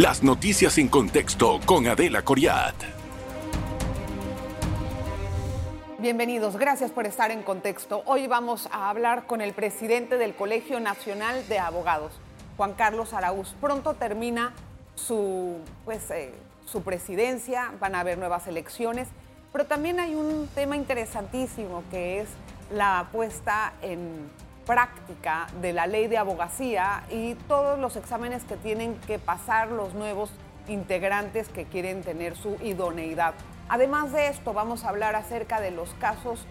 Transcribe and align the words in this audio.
Las 0.00 0.22
noticias 0.22 0.78
en 0.78 0.88
contexto 0.88 1.60
con 1.66 1.86
Adela 1.86 2.22
Coriat. 2.22 2.74
Bienvenidos, 5.98 6.56
gracias 6.56 6.90
por 6.90 7.04
estar 7.04 7.30
en 7.30 7.42
contexto. 7.42 8.02
Hoy 8.06 8.26
vamos 8.26 8.66
a 8.72 8.88
hablar 8.88 9.26
con 9.26 9.42
el 9.42 9.52
presidente 9.52 10.16
del 10.16 10.34
Colegio 10.34 10.80
Nacional 10.80 11.46
de 11.50 11.58
Abogados, 11.58 12.18
Juan 12.56 12.72
Carlos 12.72 13.12
Araúz. 13.12 13.54
Pronto 13.60 13.92
termina 13.92 14.54
su, 14.94 15.58
pues, 15.84 16.10
eh, 16.10 16.32
su 16.64 16.80
presidencia, 16.82 17.70
van 17.78 17.94
a 17.94 18.00
haber 18.00 18.16
nuevas 18.16 18.46
elecciones, 18.46 19.06
pero 19.52 19.66
también 19.66 20.00
hay 20.00 20.14
un 20.14 20.48
tema 20.54 20.76
interesantísimo 20.76 21.84
que 21.90 22.20
es 22.20 22.28
la 22.72 23.10
puesta 23.12 23.74
en 23.82 24.30
práctica 24.70 25.48
de 25.60 25.72
la 25.72 25.88
ley 25.88 26.06
de 26.06 26.16
abogacía 26.16 27.02
y 27.10 27.34
todos 27.48 27.76
los 27.76 27.96
exámenes 27.96 28.44
que 28.44 28.56
tienen 28.56 28.94
que 29.00 29.18
pasar 29.18 29.72
los 29.72 29.94
nuevos 29.94 30.30
integrantes 30.68 31.48
que 31.48 31.64
quieren 31.64 32.04
tener 32.04 32.36
su 32.36 32.56
idoneidad. 32.62 33.34
Además 33.68 34.12
de 34.12 34.28
esto, 34.28 34.52
vamos 34.52 34.84
a 34.84 34.90
hablar 34.90 35.16
acerca 35.16 35.60
de 35.60 35.72
los 35.72 35.92
casos 35.94 36.46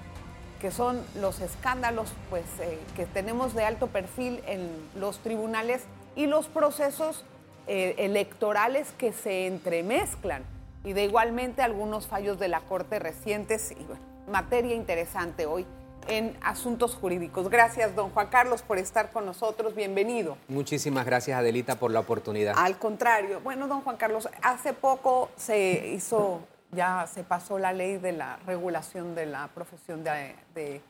que 0.60 0.70
son 0.70 1.02
los 1.16 1.40
escándalos 1.40 2.12
pues, 2.30 2.44
eh, 2.60 2.78
que 2.98 3.06
tenemos 3.06 3.54
de 3.54 3.64
alto 3.64 3.88
perfil 3.88 4.44
en 4.48 4.70
los 5.00 5.20
tribunales 5.20 5.86
y 6.18 6.26
los 6.26 6.48
procesos 6.48 7.24
eh, 7.68 7.96
electorales 8.00 8.92
que 8.98 9.14
se 9.14 9.48
entremezclan 9.48 10.44
y 10.84 10.92
de 10.92 11.06
igualmente 11.06 11.62
algunos 11.62 12.08
fallos 12.08 12.38
de 12.38 12.50
la 12.50 12.60
Corte 12.60 13.00
recientes 13.00 13.72
y 13.72 14.30
materia 14.30 14.76
interesante 14.76 15.46
hoy 15.46 15.66
en 16.08 16.38
asuntos 16.42 16.96
jurídicos. 16.96 17.50
Gracias, 17.50 17.96
don 17.96 18.10
Juan 18.10 18.28
Carlos, 18.28 18.62
por 18.62 18.78
estar 18.78 19.12
con 19.12 19.26
nosotros. 19.26 19.76
Bienvenido. 19.76 20.38
Muchísimas 20.48 21.06
gracias, 21.06 21.38
Adelita, 21.38 21.76
por 21.76 21.92
la 21.92 22.00
oportunidad. 22.00 22.56
Al 22.58 22.78
contrario. 22.78 23.42
Bueno, 23.42 23.68
don 23.68 23.82
Juan 23.82 23.98
Carlos, 23.98 24.30
hace 24.42 24.74
poco 24.74 25.30
se 25.36 25.88
hizo, 25.94 26.42
ya 26.72 27.08
se 27.08 27.24
pasó 27.24 27.60
la 27.60 27.74
ley 27.74 27.98
de 27.98 28.12
la 28.12 28.38
regulación 28.46 29.16
de 29.16 29.26
la 29.26 29.48
profesión 29.50 30.04
de, 30.04 30.82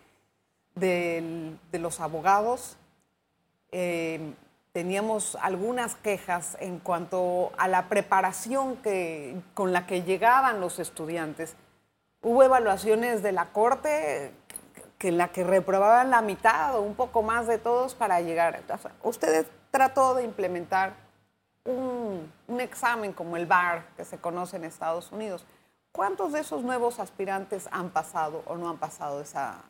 de, 0.76 1.80
los 1.80 2.00
abogados. 2.00 2.78
Eh, 3.72 4.34
teníamos 4.72 5.38
algunas 5.42 5.96
quejas 5.96 6.58
en 6.60 6.80
cuanto 6.80 7.52
a 7.58 7.68
la 7.68 7.90
preparación 7.90 8.78
que, 8.78 9.36
con 9.54 9.74
la 9.74 9.86
que 9.86 10.04
llegaban 10.04 10.62
los 10.62 10.80
estudiantes. 10.80 11.56
Hubo 12.22 12.44
evaluaciones 12.44 13.24
de 13.24 13.32
la 13.32 13.52
Corte 13.52 14.34
que 15.00 15.12
la 15.12 15.30
que 15.30 15.44
reprobaban 15.44 16.12
la 16.12 16.22
mitad 16.22 16.78
o 16.78 16.82
un 16.82 16.94
poco 16.94 17.24
más 17.24 17.48
de 17.48 17.58
todos 17.58 17.96
para 17.96 18.20
llegar. 18.22 18.62
Ustedes 19.02 19.48
trató 19.72 20.14
de 20.14 20.24
implementar 20.24 20.94
un, 21.64 22.32
examen 22.60 23.14
como 23.14 23.38
el 23.38 23.46
BAR 23.46 23.86
que 23.96 24.04
se 24.04 24.18
conoce 24.18 24.58
en 24.58 24.66
Estados 24.66 25.12
Unidos. 25.12 25.46
¿Cuántos 25.94 26.34
de 26.34 26.42
esos 26.42 26.64
nuevos 26.64 27.00
aspirantes 27.00 27.70
han 27.72 27.90
pasado 27.90 28.44
o 28.46 28.58
no 28.58 28.70
han 28.70 28.78
pasado 28.78 29.22
esa, 29.22 29.64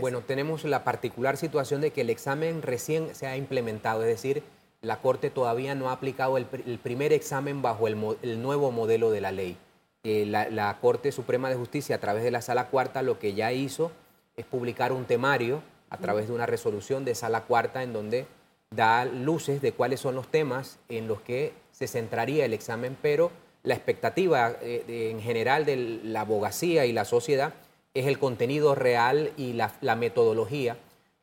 bueno, 0.00 0.22
tenemos 0.22 0.64
la 0.64 0.82
particular 0.82 1.36
situación 1.36 1.82
de 1.82 1.90
que 1.90 2.00
el 2.00 2.08
examen 2.08 2.62
recién 2.62 3.14
se 3.14 3.26
ha 3.26 3.36
implementado, 3.36 4.00
es 4.00 4.08
decir, 4.08 4.42
la 4.80 5.02
Corte 5.02 5.28
todavía 5.28 5.74
no 5.74 5.90
ha 5.90 5.92
aplicado 5.92 6.38
el, 6.38 6.46
primer 6.46 7.12
examen 7.12 7.60
bajo 7.60 7.86
el, 7.86 7.98
nuevo 8.40 8.70
modelo 8.70 9.10
de 9.10 9.20
la 9.20 9.30
ley. 9.30 9.58
Eh, 10.04 10.24
la, 10.24 10.48
la 10.48 10.78
Corte 10.80 11.12
Suprema 11.12 11.50
de 11.50 11.56
Justicia, 11.56 11.96
a 11.96 11.98
través 11.98 12.22
de 12.22 12.30
la 12.30 12.40
Sala 12.40 12.68
Cuarta, 12.68 13.02
lo 13.02 13.18
que 13.18 13.34
ya 13.34 13.52
hizo 13.52 13.90
es 14.38 14.46
publicar 14.46 14.92
un 14.92 15.04
temario 15.04 15.62
a 15.90 15.98
través 15.98 16.28
de 16.28 16.34
una 16.34 16.46
resolución 16.46 17.04
de 17.04 17.14
sala 17.14 17.42
cuarta 17.42 17.82
en 17.82 17.92
donde 17.92 18.26
da 18.70 19.04
luces 19.04 19.60
de 19.60 19.72
cuáles 19.72 20.00
son 20.00 20.14
los 20.14 20.28
temas 20.28 20.78
en 20.88 21.08
los 21.08 21.20
que 21.20 21.52
se 21.72 21.86
centraría 21.86 22.44
el 22.44 22.52
examen, 22.52 22.96
pero 23.00 23.30
la 23.62 23.74
expectativa 23.74 24.56
eh, 24.62 25.10
en 25.10 25.20
general 25.20 25.64
de 25.64 26.00
la 26.04 26.22
abogacía 26.22 26.86
y 26.86 26.92
la 26.92 27.04
sociedad 27.04 27.52
es 27.94 28.06
el 28.06 28.18
contenido 28.18 28.74
real 28.74 29.32
y 29.36 29.54
la, 29.54 29.96
metodología. 29.96 30.76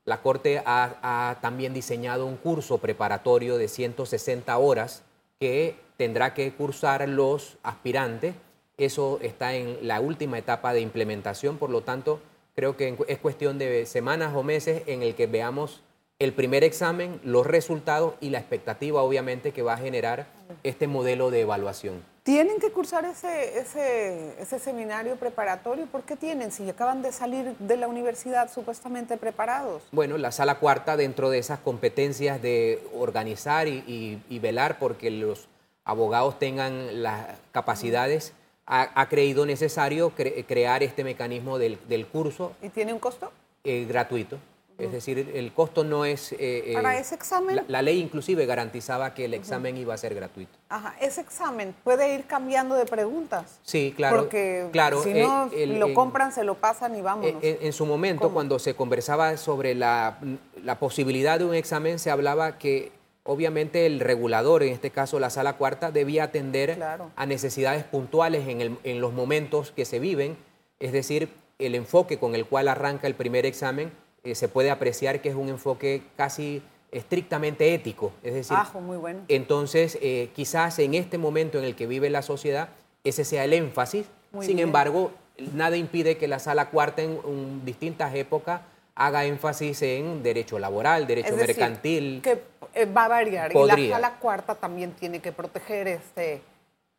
La 0.03 0.21
Corte 0.21 0.61
ha, 0.65 1.37
también 1.41 1.73
diseñado 1.73 2.25
un 2.25 2.37
curso 2.37 2.79
preparatorio 2.79 3.57
de 3.57 3.67
160 3.67 4.57
horas 4.57 5.03
que 5.39 5.75
tendrá 5.97 6.33
que 6.33 6.51
cursar 6.53 7.07
los 7.07 7.57
aspirantes. 7.63 8.35
Eso 8.77 9.19
está 9.21 9.53
en 9.53 9.87
la 9.87 10.01
última 10.01 10.37
etapa 10.37 10.73
de 10.73 10.81
implementación, 10.81 11.57
por 11.57 11.69
lo 11.69 11.81
tanto, 11.81 12.19
creo 12.55 12.77
que 12.77 12.97
es 13.07 13.19
cuestión 13.19 13.57
de 13.57 13.85
semanas 13.85 14.33
o 14.35 14.43
meses 14.43 14.83
en 14.87 15.03
el 15.03 15.15
que 15.15 15.27
veamos 15.27 15.83
el 16.17 16.33
primer 16.33 16.63
examen, 16.63 17.19
los 17.23 17.45
resultados 17.45 18.15
y 18.21 18.29
la 18.29 18.39
expectativa, 18.39 19.03
obviamente, 19.03 19.51
que 19.51 19.61
va 19.61 19.73
a 19.73 19.77
generar 19.77 20.27
este 20.63 20.87
modelo 20.87 21.29
de 21.29 21.41
evaluación. 21.41 22.01
¿Tienen 22.23 22.59
que 22.59 22.71
cursar 22.71 23.05
ese, 23.05 23.59
ese, 23.59 24.41
ese 24.41 24.57
seminario 24.57 25.17
preparatorio? 25.17 25.85
¿Por 25.87 26.03
qué 26.03 26.15
tienen? 26.15 26.51
Si 26.51 26.67
acaban 26.69 27.01
de 27.01 27.11
salir 27.11 27.55
de 27.59 27.77
la 27.77 27.87
universidad 27.87 28.51
supuestamente 28.51 29.17
preparados. 29.17 29.83
Bueno, 29.91 30.17
la 30.17 30.31
sala 30.31 30.55
cuarta, 30.55 30.95
dentro 30.95 31.29
de 31.29 31.37
esas 31.37 31.59
competencias 31.59 32.41
de 32.41 32.81
organizar 32.97 33.67
y, 33.67 34.23
y 34.27 34.39
velar 34.39 34.79
porque 34.79 35.11
los 35.11 35.49
abogados 35.83 36.39
tengan 36.39 37.03
las 37.03 37.27
capacidades 37.51 38.33
ha, 38.65 39.07
creído 39.09 39.45
necesario 39.45 40.11
crear 40.47 40.83
este 40.83 41.03
mecanismo 41.03 41.57
del, 41.59 42.07
curso. 42.11 42.53
¿Y 42.61 42.69
tiene 42.69 42.93
un 42.93 42.99
costo? 42.99 43.31
Eh, 43.63 43.85
gratuito. 43.87 44.37
Es 44.77 44.91
decir, 44.91 45.31
el 45.33 45.53
costo 45.53 45.85
no 45.85 46.03
es... 46.03 46.33
Eh, 46.33 46.37
eh, 46.39 46.73
¿Para 46.73 46.97
ese 46.97 47.15
examen? 47.15 47.63
La, 47.69 47.81
ley 47.81 47.97
inclusive 47.97 48.45
garantizaba 48.45 49.13
que 49.13 49.23
el 49.23 49.33
examen 49.33 49.77
iba 49.77 49.93
a 49.93 49.97
ser 49.97 50.13
gratuito. 50.13 50.51
Ajá, 50.67 50.95
ese 50.99 51.21
examen 51.21 51.73
puede 51.85 52.13
ir 52.13 52.25
cambiando 52.25 52.75
de 52.75 52.85
preguntas. 52.85 53.59
Sí, 53.63 53.93
claro. 53.95 54.17
Porque 54.17 54.67
claro, 54.73 55.01
si 55.01 55.13
no 55.13 55.49
lo 55.53 55.93
compran, 55.93 56.33
se 56.33 56.43
lo 56.43 56.55
pasan 56.55 56.93
y 56.97 57.01
vámonos. 57.01 57.41
En, 57.41 57.71
su 57.71 57.85
momento, 57.85 58.33
cuando 58.33 58.59
se 58.59 58.75
conversaba 58.75 59.37
sobre 59.37 59.75
la, 59.75 60.17
la 60.61 60.77
posibilidad 60.77 61.39
de 61.39 61.45
un 61.45 61.55
examen, 61.55 61.97
se 61.97 62.11
hablaba 62.11 62.57
que 62.57 62.91
obviamente 63.25 63.85
el 63.85 63.99
regulador, 63.99 64.63
en 64.63 64.71
este 64.71 64.91
caso 64.91 65.19
la 65.19 65.29
sala 65.29 65.57
cuarta, 65.57 65.91
debía 65.91 66.25
atender 66.25 66.79
a 67.15 67.25
necesidades 67.25 67.83
puntuales 67.83 68.47
en, 68.47 69.01
los 69.01 69.13
momentos 69.13 69.71
que 69.71 69.83
se 69.83 69.99
viven, 69.99 70.37
es 70.79 70.91
decir, 70.91 71.29
el 71.59 71.75
enfoque 71.75 72.17
con 72.17 72.35
el 72.35 72.45
cual 72.45 72.67
arranca 72.67 73.07
el 73.07 73.15
primer 73.15 73.45
examen 73.45 73.91
eh, 74.23 74.35
se 74.35 74.47
puede 74.47 74.69
apreciar 74.69 75.21
que 75.21 75.29
es 75.29 75.35
un 75.35 75.49
enfoque 75.49 76.03
casi 76.17 76.61
estrictamente 76.91 77.73
ético, 77.73 78.11
es 78.23 78.33
decir, 78.33 78.57
muy 78.81 78.97
bueno. 78.97 79.21
entonces 79.27 79.97
eh, 80.01 80.29
quizás 80.35 80.79
en 80.79 80.93
este 80.93 81.17
momento 81.17 81.57
en 81.57 81.65
el 81.65 81.75
que 81.75 81.87
vive 81.87 82.09
la 82.09 82.21
sociedad 82.21 82.69
ese 83.03 83.25
sea 83.25 83.43
el 83.43 83.53
énfasis, 83.53 84.05
sin 84.41 84.59
embargo, 84.59 85.11
nada 85.53 85.77
impide 85.77 86.17
que 86.17 86.27
la 86.27 86.39
sala 86.39 86.69
cuarta 86.69 87.01
en 87.01 87.63
distintas 87.65 88.13
épocas 88.15 88.61
haga 88.95 89.25
énfasis 89.25 89.81
en 89.81 90.23
derecho 90.23 90.57
laboral, 90.57 91.05
derecho 91.05 91.35
mercantil. 91.35 92.21
Que 92.23 92.41
eh, 92.75 92.85
va 92.85 93.05
a 93.05 93.07
variar. 93.07 93.51
Y 93.55 93.65
la 93.65 93.95
sala 93.95 94.15
cuarta 94.19 94.55
también 94.55 94.91
tiene 94.91 95.19
que 95.19 95.31
proteger 95.31 95.87
este, 95.87 96.41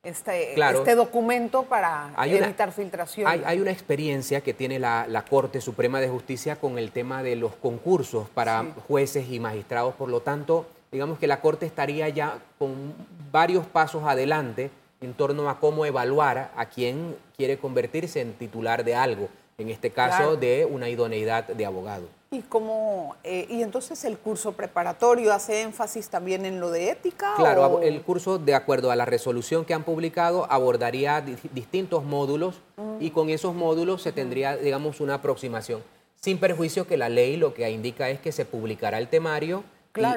este, 0.03 0.55
este 0.55 0.95
documento 0.95 1.65
para 1.65 2.13
evitar 2.25 2.73
filtración. 2.73 3.27
Hay, 3.45 3.61
una 3.61 3.71
experiencia 3.71 4.41
que 4.41 4.55
tiene 4.55 4.79
la, 4.79 5.25
Corte 5.29 5.61
Suprema 5.61 6.01
de 6.01 6.09
Justicia 6.09 6.57
con 6.57 6.79
el 6.79 6.93
tema 6.93 7.23
de 7.23 7.37
los 7.37 7.55
concursos 7.55 8.29
para 8.31 8.65
jueces 8.89 9.29
y 9.31 9.39
magistrados. 9.39 9.95
Por 9.95 10.09
lo 10.09 10.21
tanto, 10.21 10.67
digamos 10.91 11.19
que 11.19 11.27
la 11.27 11.41
Corte 11.41 11.67
estaría 11.67 12.09
ya 12.09 12.39
con 12.59 12.95
varios 13.31 13.67
pasos 13.67 14.05
adelante 14.05 14.71
en 15.01 15.13
torno 15.13 15.51
a 15.51 15.61
cómo 15.61 15.85
evaluar 15.85 16.51
a 16.57 16.67
quien 16.67 17.17
quiere 17.37 17.59
convertirse 17.59 18.21
en 18.23 18.33
titular 18.33 18.83
de 18.83 18.95
algo 18.95 19.29
en 19.59 19.71
este 19.71 19.91
caso 19.91 20.37
de 20.37 20.67
una 20.71 20.89
idoneidad 20.89 21.47
de 21.47 21.67
abogado. 21.67 22.09
Y 22.31 22.43
como 22.43 23.15
eh, 23.23 23.47
y 23.49 23.63
entonces 23.63 24.05
el 24.05 24.19
curso 24.19 24.53
preparatorio 24.53 25.33
hace 25.33 25.63
énfasis 25.63 26.09
también 26.09 26.45
en 26.45 26.61
lo 26.61 26.71
de 26.71 26.91
ética. 26.91 27.35
Claro, 27.37 27.81
el 27.83 28.03
curso 28.03 28.39
de 28.39 28.55
acuerdo 28.55 28.91
a 28.91 28.97
la 28.97 29.05
resolución 29.05 29.65
que 29.65 29.75
han 29.75 29.85
publicado 29.85 30.51
abordaría 30.51 31.25
distintos 31.53 32.05
módulos 32.05 32.61
mm. 32.77 32.97
y 33.01 33.11
con 33.11 33.31
esos 33.31 33.55
módulos 33.55 34.03
se 34.03 34.13
tendría, 34.13 34.57
digamos, 34.57 35.01
una 35.01 35.15
aproximación. 35.15 35.83
Sin 36.21 36.39
perjuicio 36.39 36.87
que 36.87 36.97
la 36.97 37.09
ley 37.09 37.37
lo 37.37 37.55
que 37.55 37.71
indica 37.71 38.11
es 38.11 38.19
que 38.21 38.33
se 38.33 38.45
publicará 38.45 38.99
el 38.99 39.09
temario 39.09 39.63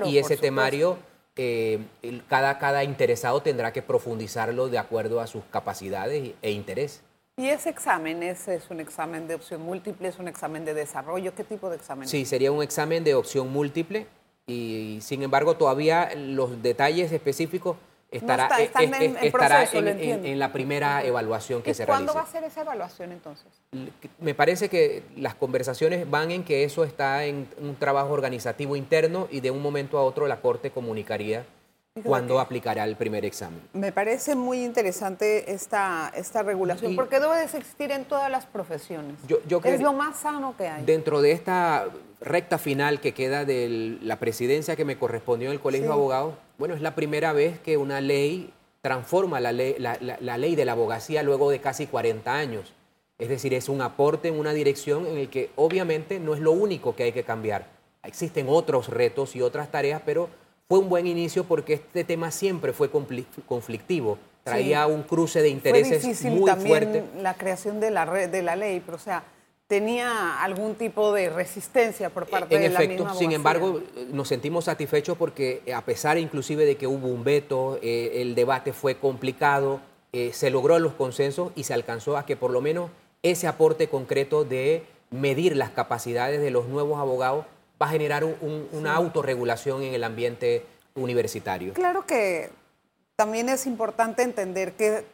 y, 0.06 0.18
ese 0.18 0.36
temario 0.36 0.98
eh, 1.36 1.80
cada, 2.28 2.58
cada 2.58 2.84
interesado 2.84 3.42
tendrá 3.42 3.72
que 3.72 3.82
profundizarlo 3.82 4.68
de 4.68 4.80
acuerdo 4.80 5.22
a 5.22 5.28
sus 5.28 5.44
capacidades 5.46 6.34
e 6.42 6.52
interés. 6.52 7.02
¿Y 7.40 7.48
ese 7.48 7.70
examen 7.70 8.22
es, 8.22 8.50
es 8.50 8.70
un 8.70 8.82
examen 8.82 9.26
de 9.26 9.36
opción 9.36 9.62
múltiple, 9.62 10.10
es 10.10 10.20
un 10.20 10.28
examen 10.28 10.66
de 10.66 10.74
desarrollo? 10.74 11.34
¿Qué 11.34 11.46
tipo 11.46 11.70
de 11.70 11.78
examen? 11.78 12.06
Sí, 12.06 12.26
sería 12.26 12.52
un 12.52 12.62
examen 12.62 13.02
de 13.06 13.16
opción 13.16 13.50
múltiple 13.50 14.08
y 14.46 15.00
sin 15.02 15.24
embargo 15.24 15.56
todavía 15.56 16.14
los 16.18 16.62
detalles 16.62 17.14
específicos 17.14 17.78
estará, 18.12 18.50
en, 18.82 20.38
la 20.38 20.52
primera 20.52 21.02
evaluación 21.06 21.62
que 21.62 21.74
se 21.74 21.86
realiza. 21.86 22.12
¿Cuándo 22.12 22.14
va 22.14 22.28
a 22.28 22.30
ser 22.30 22.44
esa 22.44 22.60
evaluación 22.60 23.14
entonces? 23.14 23.48
Me 24.20 24.36
parece 24.36 24.68
que 24.68 25.04
las 25.16 25.36
conversaciones 25.36 26.10
van 26.12 26.32
en 26.32 26.44
que 26.44 26.66
eso 26.66 26.84
está 26.84 27.24
en 27.24 27.48
un 27.62 27.78
trabajo 27.78 28.12
organizativo 28.12 28.76
interno 28.76 29.30
y 29.32 29.40
de 29.40 29.52
un 29.52 29.62
momento 29.62 29.98
a 29.98 30.04
otro 30.04 30.28
la 30.28 30.42
Corte 30.42 30.72
comunicaría 30.72 31.46
cuándo 32.04 32.40
aplicará 32.40 32.84
el 32.84 32.96
primer 32.96 33.26
examen. 33.26 33.62
Me 33.74 33.92
parece 33.92 34.36
muy 34.36 34.64
interesante 34.64 35.52
esta, 35.52 36.12
esta 36.16 36.44
regulación, 36.44 36.96
porque 36.96 37.20
debe 37.20 37.38
de 37.38 37.44
existir 37.44 37.92
en 37.92 38.06
todas 38.06 38.30
las 38.30 38.46
profesiones. 38.46 39.16
es 39.64 39.82
lo 39.82 39.94
más 39.94 40.20
sano 40.20 40.56
que 40.58 40.68
hay. 40.68 40.86
Dentro 40.86 41.22
de 41.22 41.32
esta 41.32 41.88
recta 42.22 42.58
final 42.58 43.00
que 43.00 43.14
queda 43.14 43.46
de 43.46 43.98
la 44.02 44.20
presidencia 44.20 44.76
que 44.76 44.86
me 44.86 44.98
correspondió 44.98 45.50
en 45.50 45.54
el 45.54 45.60
Colegio 45.60 45.88
de 45.88 45.94
Abogados, 45.94 46.36
bueno, 46.58 46.74
es 46.74 46.82
la 46.82 46.96
primera 46.96 47.34
vez 47.34 47.60
que 47.60 47.78
una 47.78 48.02
ley 48.02 48.54
transforma 48.82 49.40
la 49.40 49.52
ley, 49.52 49.76
la, 49.78 50.38
ley 50.38 50.56
de 50.56 50.66
la 50.66 50.74
abogacía 50.74 51.24
luego 51.24 51.50
de 51.50 51.60
casi 51.60 51.88
40 51.88 52.34
años. 52.34 52.74
Es 53.18 53.28
decir, 53.28 53.54
es 53.54 53.68
un 53.68 53.82
aporte 53.82 54.30
en 54.30 54.40
una 54.40 54.54
dirección 54.54 55.06
en 55.06 55.18
el 55.18 55.30
que 55.30 55.50
obviamente 55.58 56.20
no 56.20 56.34
es 56.34 56.40
lo 56.40 56.54
único 56.54 56.96
que 56.96 57.04
hay 57.04 57.12
que 57.12 57.24
cambiar. 57.24 57.68
Existen 58.04 58.46
otros 58.48 58.88
retos 58.88 59.36
y 59.36 59.42
otras 59.42 59.70
tareas, 59.72 60.02
pero 60.06 60.30
fue 60.70 60.78
un 60.78 60.88
buen 60.88 61.08
inicio 61.08 61.46
porque 61.46 61.74
este 61.74 62.04
tema 62.04 62.30
siempre 62.30 62.74
fue 62.74 62.92
conflictivo. 62.92 64.20
Traía 64.44 64.86
un 64.86 65.02
cruce 65.02 65.42
de 65.42 65.50
intereses 65.50 66.02
fue 66.02 66.12
difícil 66.12 66.46
también 66.46 67.10
La 67.22 67.34
creación 67.34 67.80
de 67.80 67.90
la, 67.90 68.06
de 68.06 68.42
la 68.44 68.56
ley, 68.56 68.80
pero 68.86 68.98
o 68.98 69.00
sea, 69.00 69.24
tenía 69.68 70.42
algún 70.44 70.76
tipo 70.76 71.12
de 71.12 71.30
resistencia 71.30 72.12
por 72.12 72.28
parte 72.28 72.60
de 72.60 72.70
la 72.70 72.84
efecto, 72.84 73.12
Sin 73.16 73.32
embargo, 73.32 73.82
nos 74.12 74.28
sentimos 74.28 74.66
satisfechos 74.66 75.18
porque 75.18 75.64
a 75.76 75.84
pesar 75.84 76.20
inclusive 76.20 76.66
de 76.66 76.78
que 76.78 76.86
hubo 76.86 77.08
un 77.08 77.24
veto, 77.24 77.80
eh, 77.82 78.22
el 78.22 78.36
debate 78.36 78.72
fue 78.72 78.96
complicado, 78.96 79.82
eh, 80.14 80.32
se 80.34 80.52
logró 80.52 80.78
los 80.78 80.94
consensos 80.94 81.52
y 81.56 81.64
se 81.64 81.74
alcanzó 81.74 82.16
a 82.16 82.28
que 82.28 82.36
por 82.36 82.52
lo 82.52 82.62
menos 82.62 82.92
ese 83.24 83.48
aporte 83.48 83.88
concreto 83.88 84.44
de 84.46 84.84
medir 85.10 85.58
las 85.58 85.72
capacidades 85.72 86.40
de 86.42 86.52
los 86.52 86.68
nuevos 86.68 87.00
abogados 87.00 87.46
va 87.82 87.88
a 87.88 87.90
generar 87.90 88.26
una 88.72 88.96
autorregulación 88.96 89.84
en 89.84 89.94
el 89.94 90.04
ambiente 90.04 90.66
universitario. 90.96 91.74
Claro 91.74 92.06
que 92.06 92.50
también 93.16 93.50
es 93.50 93.66
importante 93.66 94.24
entender 94.24 94.74
que 94.74 95.06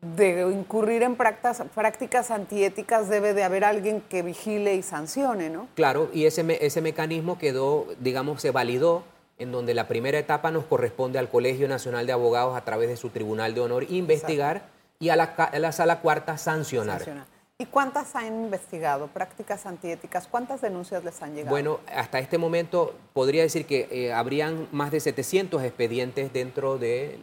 de 0.00 0.48
incurrir 0.52 1.02
en 1.02 1.16
prácticas, 1.16 1.62
prácticas 1.74 2.30
antiéticas 2.30 3.08
debe 3.08 3.34
de 3.34 3.42
haber 3.42 3.64
alguien 3.64 4.00
que 4.02 4.22
vigile 4.22 4.74
y 4.74 4.82
sancione, 4.82 5.50
¿no? 5.50 5.68
Claro, 5.74 6.10
y 6.12 6.26
ese, 6.26 6.44
ese 6.64 6.80
mecanismo 6.80 7.38
quedó, 7.38 7.86
digamos, 7.98 8.40
se 8.40 8.50
validó 8.50 9.02
en 9.38 9.52
donde 9.52 9.74
la 9.74 9.88
primera 9.88 10.18
etapa 10.18 10.50
nos 10.50 10.64
corresponde 10.64 11.18
al 11.18 11.28
Colegio 11.28 11.68
Nacional 11.68 12.06
de 12.06 12.12
Abogados 12.12 12.56
a 12.56 12.64
través 12.64 12.88
de 12.88 12.96
su 12.96 13.10
Tribunal 13.10 13.54
de 13.54 13.60
Honor 13.60 13.90
investigar 13.90 14.68
y 14.98 15.10
a 15.10 15.16
la, 15.16 15.24
a 15.24 15.58
la 15.58 15.72
sala 15.72 16.00
cuarta 16.00 16.38
sancionar. 16.38 16.98
sancionar. 16.98 17.35
¿Y 17.58 17.64
cuántas 17.64 18.14
han 18.14 18.44
investigado? 18.44 19.06
Prácticas 19.06 19.64
antiéticas, 19.64 20.28
¿cuántas 20.28 20.60
denuncias 20.60 21.02
les 21.04 21.22
han 21.22 21.34
llegado? 21.34 21.50
Bueno, 21.50 21.80
hasta 21.86 22.18
este 22.18 22.36
momento 22.36 22.94
podría 23.14 23.42
decir 23.42 23.64
que 23.64 23.88
eh, 23.90 24.12
habrían 24.12 24.68
más 24.72 24.90
de 24.90 25.00
700 25.00 25.62
expedientes 25.62 26.34
dentro 26.34 26.76
de 26.76 27.18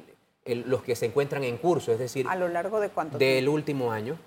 los 0.46 0.82
que 0.82 0.96
se 0.96 1.06
encuentran 1.06 1.44
en 1.44 1.58
curso, 1.58 1.92
es 1.92 2.00
decir... 2.00 2.26
¿A 2.28 2.36
lo 2.36 2.48
largo 2.48 2.80
de 2.80 2.90
cuánto 2.90 3.20
Del 3.20 3.48
último 3.48 3.92
año. 3.92 4.18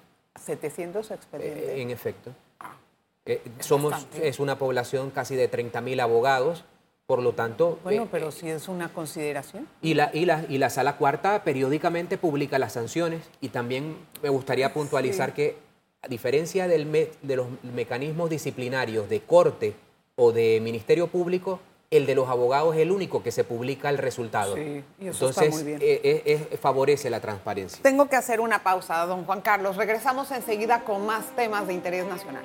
700 0.40 1.10
expedientes. 1.10 1.70
Eh, 1.70 1.82
en 1.82 1.90
efecto. 1.90 2.30
Ah, 2.60 2.76
eh, 3.24 3.42
somos, 3.58 4.06
es 4.14 4.38
una 4.38 4.58
población 4.58 5.10
casi 5.10 5.34
de 5.34 5.50
30.000 5.50 6.00
abogados, 6.00 6.64
por 7.08 7.20
lo 7.20 7.32
tanto... 7.32 7.80
Bueno, 7.82 8.06
pero 8.12 8.30
sí 8.30 8.48
es 8.48 8.68
una 8.68 8.90
consideración. 8.90 9.66
Y 9.82 9.94
la, 9.94 10.10
y, 10.14 10.24
la, 10.24 10.44
y 10.48 10.58
la 10.58 10.70
sala 10.70 10.98
cuarta 10.98 11.42
periódicamente 11.42 12.16
publica 12.16 12.60
las 12.60 12.74
sanciones 12.74 13.28
y 13.40 13.48
también 13.48 13.96
me 14.22 14.28
gustaría 14.28 14.72
puntualizar 14.72 15.34
que 15.34 15.65
a 16.06 16.08
diferencia 16.08 16.68
del 16.68 17.10
de 17.20 17.36
los 17.36 17.48
mecanismos 17.64 18.30
disciplinarios 18.30 19.08
de 19.08 19.22
corte 19.22 19.74
o 20.14 20.30
de 20.30 20.60
Ministerio 20.62 21.08
Público, 21.08 21.58
el 21.90 22.06
de 22.06 22.14
los 22.14 22.28
abogados 22.28 22.76
es 22.76 22.82
el 22.82 22.92
único 22.92 23.24
que 23.24 23.32
se 23.32 23.42
publica 23.42 23.90
el 23.90 23.98
resultado. 23.98 24.54
Sí, 24.54 24.84
y 25.00 25.08
eso 25.08 25.26
Entonces, 25.26 25.48
está 25.48 25.56
muy 25.56 25.64
bien. 25.64 25.78
Eh, 25.82 26.22
eh, 26.24 26.58
favorece 26.62 27.10
la 27.10 27.18
transparencia. 27.20 27.82
Tengo 27.82 28.08
que 28.08 28.14
hacer 28.14 28.40
una 28.40 28.62
pausa, 28.62 29.04
don 29.04 29.24
Juan 29.24 29.40
Carlos. 29.40 29.76
Regresamos 29.76 30.30
enseguida 30.30 30.84
con 30.84 31.04
más 31.06 31.34
temas 31.34 31.66
de 31.66 31.74
interés 31.74 32.06
nacional. 32.06 32.44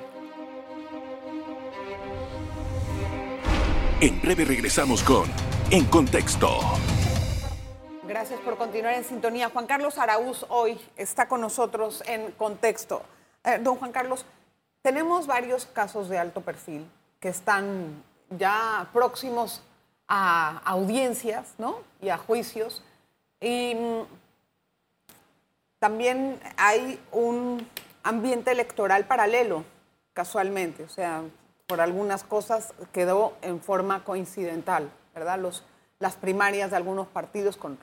En 4.00 4.20
breve 4.20 4.44
regresamos 4.44 5.04
con 5.04 5.30
En 5.70 5.84
Contexto. 5.84 6.58
Gracias 8.08 8.40
por 8.40 8.56
continuar 8.56 8.94
en 8.94 9.04
sintonía. 9.04 9.50
Juan 9.50 9.66
Carlos 9.66 9.98
Araúz 9.98 10.44
hoy 10.48 10.80
está 10.96 11.28
con 11.28 11.40
nosotros 11.40 12.02
en 12.06 12.32
Contexto. 12.32 13.02
Eh, 13.44 13.58
don 13.60 13.76
Juan 13.76 13.92
Carlos, 13.92 14.24
tenemos 14.82 15.26
varios 15.26 15.66
casos 15.66 16.08
de 16.08 16.18
alto 16.18 16.40
perfil 16.40 16.88
que 17.20 17.28
están 17.28 18.02
ya 18.30 18.88
próximos 18.92 19.62
a 20.08 20.58
audiencias 20.64 21.54
¿no? 21.58 21.78
y 22.00 22.08
a 22.08 22.18
juicios. 22.18 22.82
Y 23.40 23.74
mm, 23.74 24.02
también 25.78 26.40
hay 26.56 27.00
un 27.10 27.66
ambiente 28.02 28.52
electoral 28.52 29.06
paralelo, 29.06 29.64
casualmente, 30.12 30.84
o 30.84 30.88
sea, 30.88 31.22
por 31.66 31.80
algunas 31.80 32.22
cosas 32.24 32.74
quedó 32.92 33.34
en 33.42 33.60
forma 33.60 34.04
coincidental, 34.04 34.90
¿verdad? 35.14 35.38
Los, 35.38 35.64
las 35.98 36.16
primarias 36.16 36.70
de 36.70 36.76
algunos 36.76 37.06
partidos 37.08 37.56
con... 37.56 37.78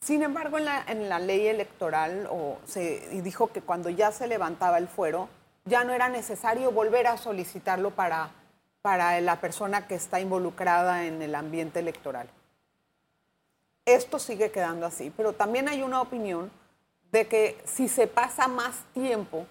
Sin 0.00 0.22
embargo, 0.22 0.58
en 0.58 1.08
la, 1.08 1.18
ley 1.18 1.48
electoral 1.48 2.28
o 2.30 2.58
se 2.64 3.00
dijo 3.22 3.48
que 3.48 3.62
cuando 3.62 3.90
ya 3.90 4.12
se 4.12 4.26
levantaba 4.26 4.78
el 4.78 4.88
fuero, 4.88 5.28
ya 5.64 5.84
no 5.84 5.92
era 5.92 6.08
necesario 6.08 6.70
volver 6.70 7.06
a 7.06 7.16
solicitarlo 7.16 7.90
para, 7.90 8.30
para 8.80 9.20
la 9.20 9.40
persona 9.40 9.86
que 9.86 9.96
está 9.96 10.20
involucrada 10.20 11.04
en 11.06 11.20
el 11.20 11.34
ambiente 11.34 11.80
electoral. 11.80 12.28
Esto 13.84 14.18
sigue 14.18 14.50
quedando 14.50 14.86
así, 14.86 15.12
pero 15.16 15.32
también 15.32 15.68
hay 15.68 15.82
una 15.82 16.00
opinión 16.00 16.50
de 17.10 17.26
que 17.26 17.58
si 17.64 17.88
se 17.88 18.06
pasa 18.06 18.48
más 18.48 18.84
tiempo 18.94 19.46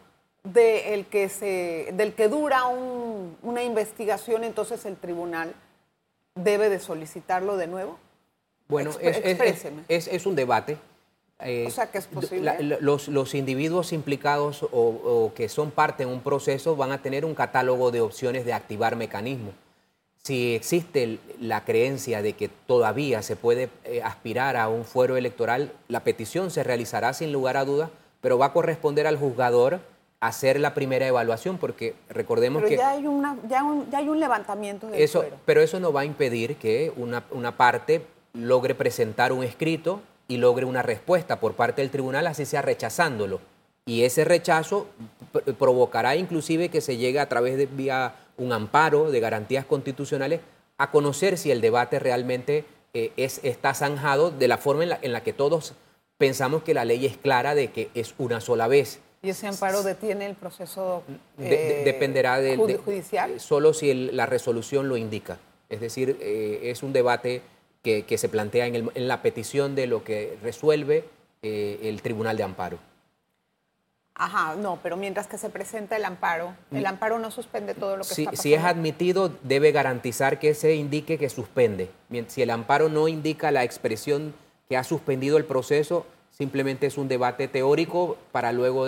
que 0.54 1.30
se, 1.30 1.90
del 1.94 2.14
que 2.14 2.28
dura 2.28 2.66
una 2.68 3.64
investigación, 3.64 4.44
entonces 4.44 4.86
el 4.86 4.96
tribunal 4.98 5.54
debe 6.36 6.70
de 6.70 6.80
solicitarlo 6.80 7.58
de 7.58 7.68
nuevo. 7.68 8.00
Bueno, 8.68 8.92
es, 9.00 10.26
un 10.26 10.36
debate. 10.36 10.78
Eh, 11.40 11.66
o 11.68 11.72
sea, 11.72 11.90
que 11.92 12.00
es 12.00 12.08
posible. 12.08 12.52
los, 12.60 13.36
individuos 13.36 13.94
implicados 13.94 14.64
o, 14.72 15.32
que 15.36 15.50
son 15.50 15.72
parte 15.72 16.04
en 16.04 16.10
un 16.10 16.22
proceso 16.22 16.76
van 16.76 16.92
a 16.92 17.02
tener 17.02 17.26
un 17.26 17.36
catálogo 17.36 17.92
de 17.92 18.02
opciones 18.02 18.46
de 18.46 18.54
activar 18.54 18.96
mecanismos. 18.96 19.54
Si 20.24 20.56
existe 20.56 21.20
la 21.40 21.64
creencia 21.64 22.22
de 22.22 22.34
que 22.34 22.50
todavía 22.50 23.22
se 23.22 23.38
puede 23.38 23.70
eh, 23.86 24.02
aspirar 24.04 24.58
a 24.58 24.68
un 24.68 24.84
fuero 24.84 25.16
electoral, 25.16 25.72
la 25.88 26.04
petición 26.04 26.52
se 26.52 26.66
realizará 26.66 27.14
sin 27.14 27.32
lugar 27.32 27.56
a 27.56 27.64
dudas, 27.64 27.90
pero 28.20 28.38
va 28.38 28.48
a 28.48 28.54
corresponder 28.54 29.08
al 29.08 29.18
juzgador 29.18 29.80
hacer 30.20 30.60
la 30.60 30.74
primera 30.74 31.08
evaluación, 31.08 31.58
porque 31.58 31.96
recordemos 32.10 32.64
que... 32.64 32.76
Ya 32.76 32.90
hay, 32.90 33.06
una, 33.06 33.38
ya, 33.48 33.64
hay 33.94 34.10
un 34.10 34.20
levantamiento 34.20 34.88
de 34.88 35.02
eso, 35.02 35.24
Pero 35.46 35.62
eso 35.62 35.80
no 35.80 35.94
va 35.94 36.02
a 36.02 36.06
impedir 36.06 36.58
que 36.58 36.92
una, 36.98 37.24
una 37.32 37.56
parte 37.56 38.02
logre 38.38 38.76
presentar 38.76 39.32
un 39.34 39.44
escrito 39.44 40.02
y 40.28 40.38
logre 40.38 40.66
una 40.66 40.82
respuesta 40.82 41.40
por 41.40 41.56
parte 41.56 41.82
del 41.82 41.92
tribunal, 41.92 42.28
así 42.28 42.46
sea 42.46 42.62
rechazándolo. 42.62 43.40
Y 43.86 44.04
ese 44.04 44.26
rechazo 44.26 44.88
provocará 45.58 46.16
inclusive 46.16 46.70
que 46.70 46.82
se 46.82 46.98
llegue 46.98 47.20
a 47.20 47.30
través 47.30 47.58
de 47.58 47.66
vía 47.66 48.16
un 48.38 48.52
amparo 48.52 49.12
de 49.12 49.20
garantías 49.20 49.66
constitucionales 49.66 50.42
a 50.78 50.92
conocer 50.92 51.38
si 51.38 51.52
el 51.52 51.62
debate 51.62 51.98
realmente 51.98 52.66
eh, 52.94 53.12
es, 53.18 53.40
está 53.44 53.74
zanjado 53.74 54.30
de 54.30 54.48
la 54.48 54.58
forma 54.58 54.84
en 55.02 55.12
la, 55.12 55.24
que 55.24 55.34
todos 55.34 55.74
pensamos 56.18 56.64
que 56.64 56.74
la 56.74 56.86
ley 56.86 57.06
es 57.06 57.18
clara 57.18 57.56
de 57.56 57.72
que 57.72 57.90
es 57.94 58.14
una 58.18 58.42
sola 58.42 58.68
vez. 58.68 59.00
¿Y 59.24 59.30
ese 59.30 59.48
amparo 59.48 59.82
detiene 59.82 60.26
el 60.26 60.36
proceso 60.36 61.04
dependerá 61.38 62.40
del 62.40 62.78
judicial? 62.78 63.40
solo 63.40 63.74
si 63.74 63.94
la 64.12 64.26
resolución 64.26 64.90
lo 64.90 64.98
indica. 64.98 65.40
Es 65.70 65.82
decir, 65.82 66.18
eh, 66.22 66.60
es 66.64 66.84
un 66.84 66.94
debate 66.94 67.42
que, 68.06 68.18
se 68.18 68.30
plantea 68.30 68.68
en, 68.68 69.08
la 69.08 69.22
petición 69.22 69.76
de 69.76 69.88
lo 69.88 70.04
que 70.04 70.38
resuelve 70.42 71.06
eh, 71.42 71.80
el 71.84 72.02
Tribunal 72.02 72.36
de 72.36 72.44
Amparo. 72.44 72.80
Ajá, 74.20 74.56
no, 74.56 74.80
pero 74.82 74.98
mientras 74.98 75.28
que 75.28 75.38
se 75.38 75.50
presenta 75.50 75.96
el 75.96 76.04
amparo, 76.04 76.56
el 76.72 76.84
mm. 76.84 76.88
amparo 76.88 77.20
no 77.20 77.30
suspende 77.30 77.76
todo 77.76 77.98
lo 77.98 78.04
que 78.04 78.16
si, 78.16 78.22
está 78.24 78.32
pasando. 78.32 78.42
Si 78.42 78.54
es 78.56 78.64
admitido, 78.64 79.32
debe 79.44 79.72
garantizar 79.72 80.40
que 80.40 80.56
se 80.56 80.74
indique 80.74 81.20
que 81.20 81.30
suspende. 81.30 81.92
Si 82.28 82.42
el 82.42 82.50
amparo 82.50 82.90
no 82.90 83.08
indica 83.08 83.52
la 83.52 83.64
expresión 83.64 84.34
que 84.68 84.76
ha 84.76 84.84
suspendido 84.84 85.38
el 85.38 85.46
proceso, 85.46 86.08
simplemente 86.32 86.88
es 86.88 86.98
un 86.98 87.08
debate 87.08 87.48
teórico 87.48 88.18
para 88.32 88.52
luego 88.52 88.88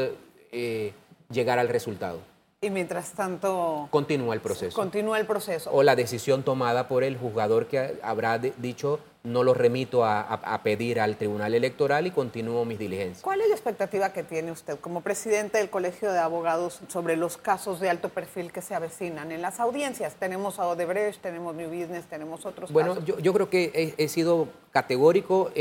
eh, 0.51 0.93
llegar 1.29 1.59
al 1.59 1.69
resultado. 1.69 2.21
Y 2.61 2.69
mientras 2.71 3.13
tanto... 3.13 3.87
Continúa 3.89 4.33
el 4.35 4.41
proceso. 4.41 4.75
Continúa 4.75 5.17
el 5.17 5.25
proceso. 5.25 5.71
O 5.71 5.81
la 5.81 5.95
decisión 5.95 6.43
tomada 6.43 6.89
por 6.89 7.05
el 7.05 7.17
juzgador 7.17 7.67
que 7.67 7.97
habrá 8.03 8.37
dicho 8.37 8.99
no 9.23 9.43
lo 9.43 9.53
remito 9.53 10.03
a, 10.03 10.61
pedir 10.61 10.99
al 10.99 11.15
Tribunal 11.15 11.53
Electoral 11.53 12.07
y 12.07 12.11
continúo 12.11 12.65
mis 12.65 12.77
diligencias. 12.77 13.21
¿Cuál 13.21 13.39
es 13.41 13.47
la 13.47 13.55
expectativa 13.55 14.11
que 14.11 14.23
tiene 14.23 14.51
usted 14.51 14.77
como 14.79 15.01
presidente 15.01 15.57
del 15.57 15.69
Colegio 15.69 16.11
de 16.11 16.19
Abogados 16.19 16.79
sobre 16.89 17.15
los 17.15 17.37
casos 17.37 17.79
de 17.79 17.89
alto 17.89 18.09
perfil 18.09 18.51
que 18.51 18.61
se 18.61 18.75
avecinan 18.75 19.31
en 19.31 19.41
las 19.41 19.61
audiencias? 19.61 20.15
Tenemos 20.15 20.59
a 20.59 20.67
Odebrecht, 20.67 21.21
tenemos 21.21 21.55
New 21.55 21.69
Business, 21.69 22.05
tenemos 22.07 22.45
otros 22.45 22.71
bueno, 22.71 22.95
casos. 22.95 23.05
Bueno, 23.05 23.21
yo, 23.21 23.33
creo 23.33 23.49
que 23.49 23.93
he, 23.97 24.07
sido 24.09 24.49
categórico 24.71 25.51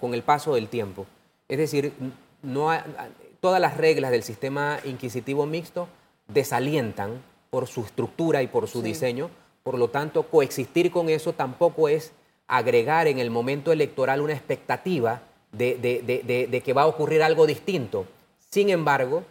con 0.00 0.14
el 0.14 0.22
paso 0.22 0.54
del 0.54 0.68
tiempo. 0.68 1.06
Es 1.48 1.58
decir, 1.58 1.94
no 2.42 2.70
todas 3.40 3.60
las 3.60 3.76
reglas 3.76 4.10
del 4.10 4.22
sistema 4.22 4.78
inquisitivo 4.84 5.46
mixto 5.46 5.88
desalientan 6.28 7.22
por 7.50 7.66
su 7.66 7.82
estructura 7.82 8.42
y 8.42 8.46
por 8.46 8.68
su 8.68 8.82
diseño. 8.82 9.30
Por 9.62 9.78
lo 9.78 9.88
tanto, 9.88 10.24
coexistir 10.24 10.90
con 10.90 11.08
eso 11.08 11.32
tampoco 11.32 11.88
es 11.88 12.12
agregar 12.46 13.06
en 13.06 13.18
el 13.18 13.30
momento 13.30 13.72
electoral 13.72 14.20
una 14.20 14.32
expectativa 14.32 15.22
de, 15.52 16.62
que 16.64 16.72
va 16.72 16.82
a 16.82 16.86
ocurrir 16.86 17.22
algo 17.22 17.46
distinto. 17.46 18.06
Sin 18.50 18.70
embargo, 18.70 19.24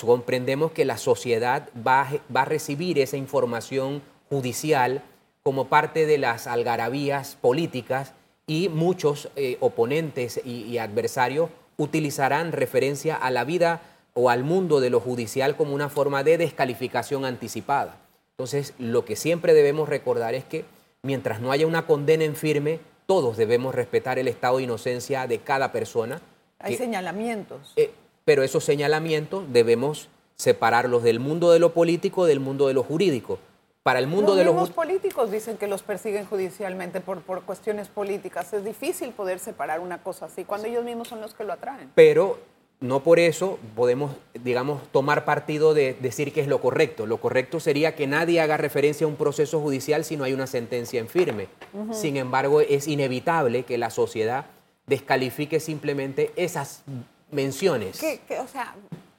comprendemos 0.00 0.72
que 0.72 0.84
la 0.84 0.98
sociedad 0.98 1.68
va, 1.86 2.08
a 2.34 2.44
recibir 2.44 2.98
esa 2.98 3.16
información 3.16 4.02
judicial 4.28 5.02
como 5.42 5.68
parte 5.68 6.06
de 6.06 6.18
las 6.18 6.46
algarabías 6.46 7.36
políticas 7.40 8.12
y 8.46 8.68
muchos 8.68 9.28
eh, 9.36 9.56
oponentes 9.60 10.40
y, 10.44 10.78
adversarios 10.78 11.50
utilizarán 11.82 12.52
referencia 12.52 13.16
a 13.16 13.30
la 13.30 13.44
vida 13.44 13.82
o 14.14 14.30
al 14.30 14.44
mundo 14.44 14.80
de 14.80 14.90
lo 14.90 15.00
judicial 15.00 15.56
como 15.56 15.74
una 15.74 15.88
forma 15.88 16.22
de 16.22 16.38
descalificación 16.38 17.24
anticipada. 17.24 17.96
Entonces, 18.32 18.74
lo 18.78 19.04
que 19.04 19.16
siempre 19.16 19.54
debemos 19.54 19.88
recordar 19.88 20.34
es 20.34 20.44
que 20.44 20.64
mientras 21.02 21.40
no 21.40 21.52
haya 21.52 21.66
una 21.66 21.86
condena 21.86 22.24
en 22.24 22.36
firme, 22.36 22.80
todos 23.06 23.36
debemos 23.36 23.74
respetar 23.74 24.18
el 24.18 24.28
estado 24.28 24.58
de 24.58 24.64
inocencia 24.64 25.26
de 25.26 25.38
cada 25.38 25.72
persona. 25.72 26.20
Hay 26.58 26.76
señalamientos. 26.76 27.72
Eh, 27.76 27.90
pero 28.24 28.42
esos 28.42 28.64
señalamientos 28.64 29.44
debemos 29.52 30.08
separarlos 30.36 31.02
del 31.02 31.20
mundo 31.20 31.50
de 31.50 31.58
lo 31.58 31.72
político 31.72 32.24
del 32.26 32.40
mundo 32.40 32.68
de 32.68 32.74
lo 32.74 32.82
jurídico. 32.82 33.38
Para 33.82 33.98
el 33.98 34.06
mundo 34.06 34.36
de 34.36 34.44
los 34.44 34.54
mismos 34.54 34.70
políticos 34.70 35.32
dicen 35.32 35.56
que 35.56 35.66
los 35.66 35.82
persiguen 35.82 36.24
judicialmente 36.26 37.00
por, 37.00 37.20
por 37.22 37.42
cuestiones 37.42 37.88
políticas. 37.88 38.52
Es 38.52 38.64
difícil 38.64 39.10
poder 39.10 39.40
separar 39.40 39.80
una 39.80 40.02
cosa 40.02 40.26
así 40.26 40.44
cuando 40.44 40.68
ellos 40.68 40.84
mismos 40.84 41.08
son 41.08 41.20
los 41.20 41.34
que 41.34 41.42
lo 41.42 41.52
atraen. 41.52 41.90
Pero 41.96 42.38
no 42.78 43.02
por 43.02 43.18
eso 43.18 43.58
podemos, 43.74 44.12
digamos, 44.34 44.86
tomar 44.92 45.24
partido 45.24 45.74
de 45.74 45.94
decir 45.94 46.32
que 46.32 46.40
es 46.40 46.48
lo 46.48 46.60
correcto. 46.60 47.06
Lo 47.06 47.18
correcto 47.18 47.58
sería 47.58 47.96
que 47.96 48.06
nadie 48.06 48.40
haga 48.40 48.56
referencia 48.56 49.04
a 49.04 49.08
un 49.08 49.16
proceso 49.16 49.60
judicial 49.60 50.04
si 50.04 50.16
no 50.16 50.24
hay 50.24 50.32
una 50.32 50.46
sentencia 50.46 51.00
en 51.00 51.08
firme. 51.08 51.48
Sin 51.92 52.16
embargo, 52.16 52.60
es 52.60 52.86
inevitable 52.86 53.64
que 53.64 53.78
la 53.78 53.90
sociedad 53.90 54.46
descalifique 54.86 55.58
simplemente 55.58 56.32
esas 56.36 56.84
menciones. 57.30 58.00
o 58.00 58.48
sea, 58.48 58.74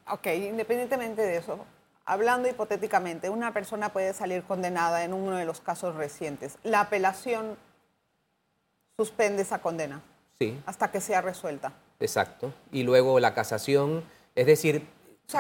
ok, 0.10 0.27
independientemente 0.27 1.22
de 1.22 1.38
eso, 1.38 1.65
hablando 2.05 2.50
hipotéticamente, 2.50 3.29
una 3.29 3.53
persona 3.53 3.93
puede 3.93 4.13
salir 4.13 4.43
condenada 4.43 5.03
en 5.03 5.13
uno 5.13 5.38
de 5.38 5.45
los 5.45 5.62
casos 5.62 5.95
recientes. 5.95 6.57
La 6.63 6.81
apelación 6.81 7.57
suspende 8.98 9.41
esa 9.41 9.60
condena. 9.60 10.01
Sí. 10.38 10.60
Hasta 10.65 10.91
que 10.91 11.00
sea 11.00 11.22
resuelta. 11.22 11.74
Exacto. 12.00 12.53
Y 12.72 12.83
luego 12.83 13.19
la 13.19 13.33
casación, 13.33 14.03
es 14.36 14.45
decir, 14.45 14.86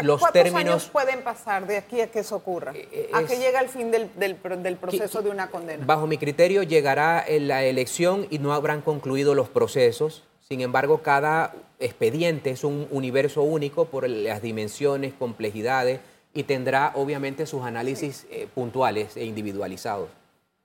los 0.01 0.21
términos 0.31 0.59
años 0.59 0.89
pueden 0.89 1.23
pasar 1.23 1.67
de 1.67 1.77
aquí 1.77 2.01
a 2.01 2.09
que 2.09 2.19
eso 2.19 2.37
ocurra? 2.37 2.71
Eh, 2.73 3.09
a 3.13 3.23
que 3.23 3.37
llegue 3.37 3.57
el 3.59 3.69
fin 3.69 3.91
del, 3.91 4.35
proceso 4.77 5.21
de 5.21 5.29
una 5.29 5.49
condena. 5.49 5.85
Bajo 5.85 6.07
mi 6.07 6.17
criterio, 6.17 6.63
llegará 6.63 7.25
la 7.27 7.63
elección 7.63 8.25
y 8.29 8.39
no 8.39 8.53
habrán 8.53 8.81
concluido 8.81 9.35
los 9.35 9.49
procesos. 9.49 10.23
Sin 10.39 10.61
embargo, 10.61 11.01
cada 11.01 11.53
expediente 11.79 12.51
es 12.51 12.63
un 12.63 12.87
universo 12.91 13.43
único 13.43 13.85
por 13.85 14.07
las 14.07 14.41
dimensiones, 14.41 15.13
complejidades 15.13 15.99
y 16.33 16.43
tendrá 16.43 16.91
obviamente 16.95 17.45
sus 17.45 17.63
análisis 17.63 18.25
eh, 18.29 18.47
puntuales 18.53 19.15
e 19.17 19.25
individualizados. 19.25 20.09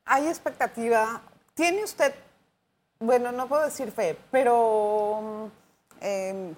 ¿Hay 0.04 0.26
expectativa? 0.26 1.20
¿Tiene 1.54 1.84
usted, 1.84 2.14
bueno, 2.98 3.32
no 3.32 3.46
puedo 3.48 3.64
decir 3.64 3.92
fe, 3.92 4.16
pero 4.30 5.50
Em, 6.00 6.54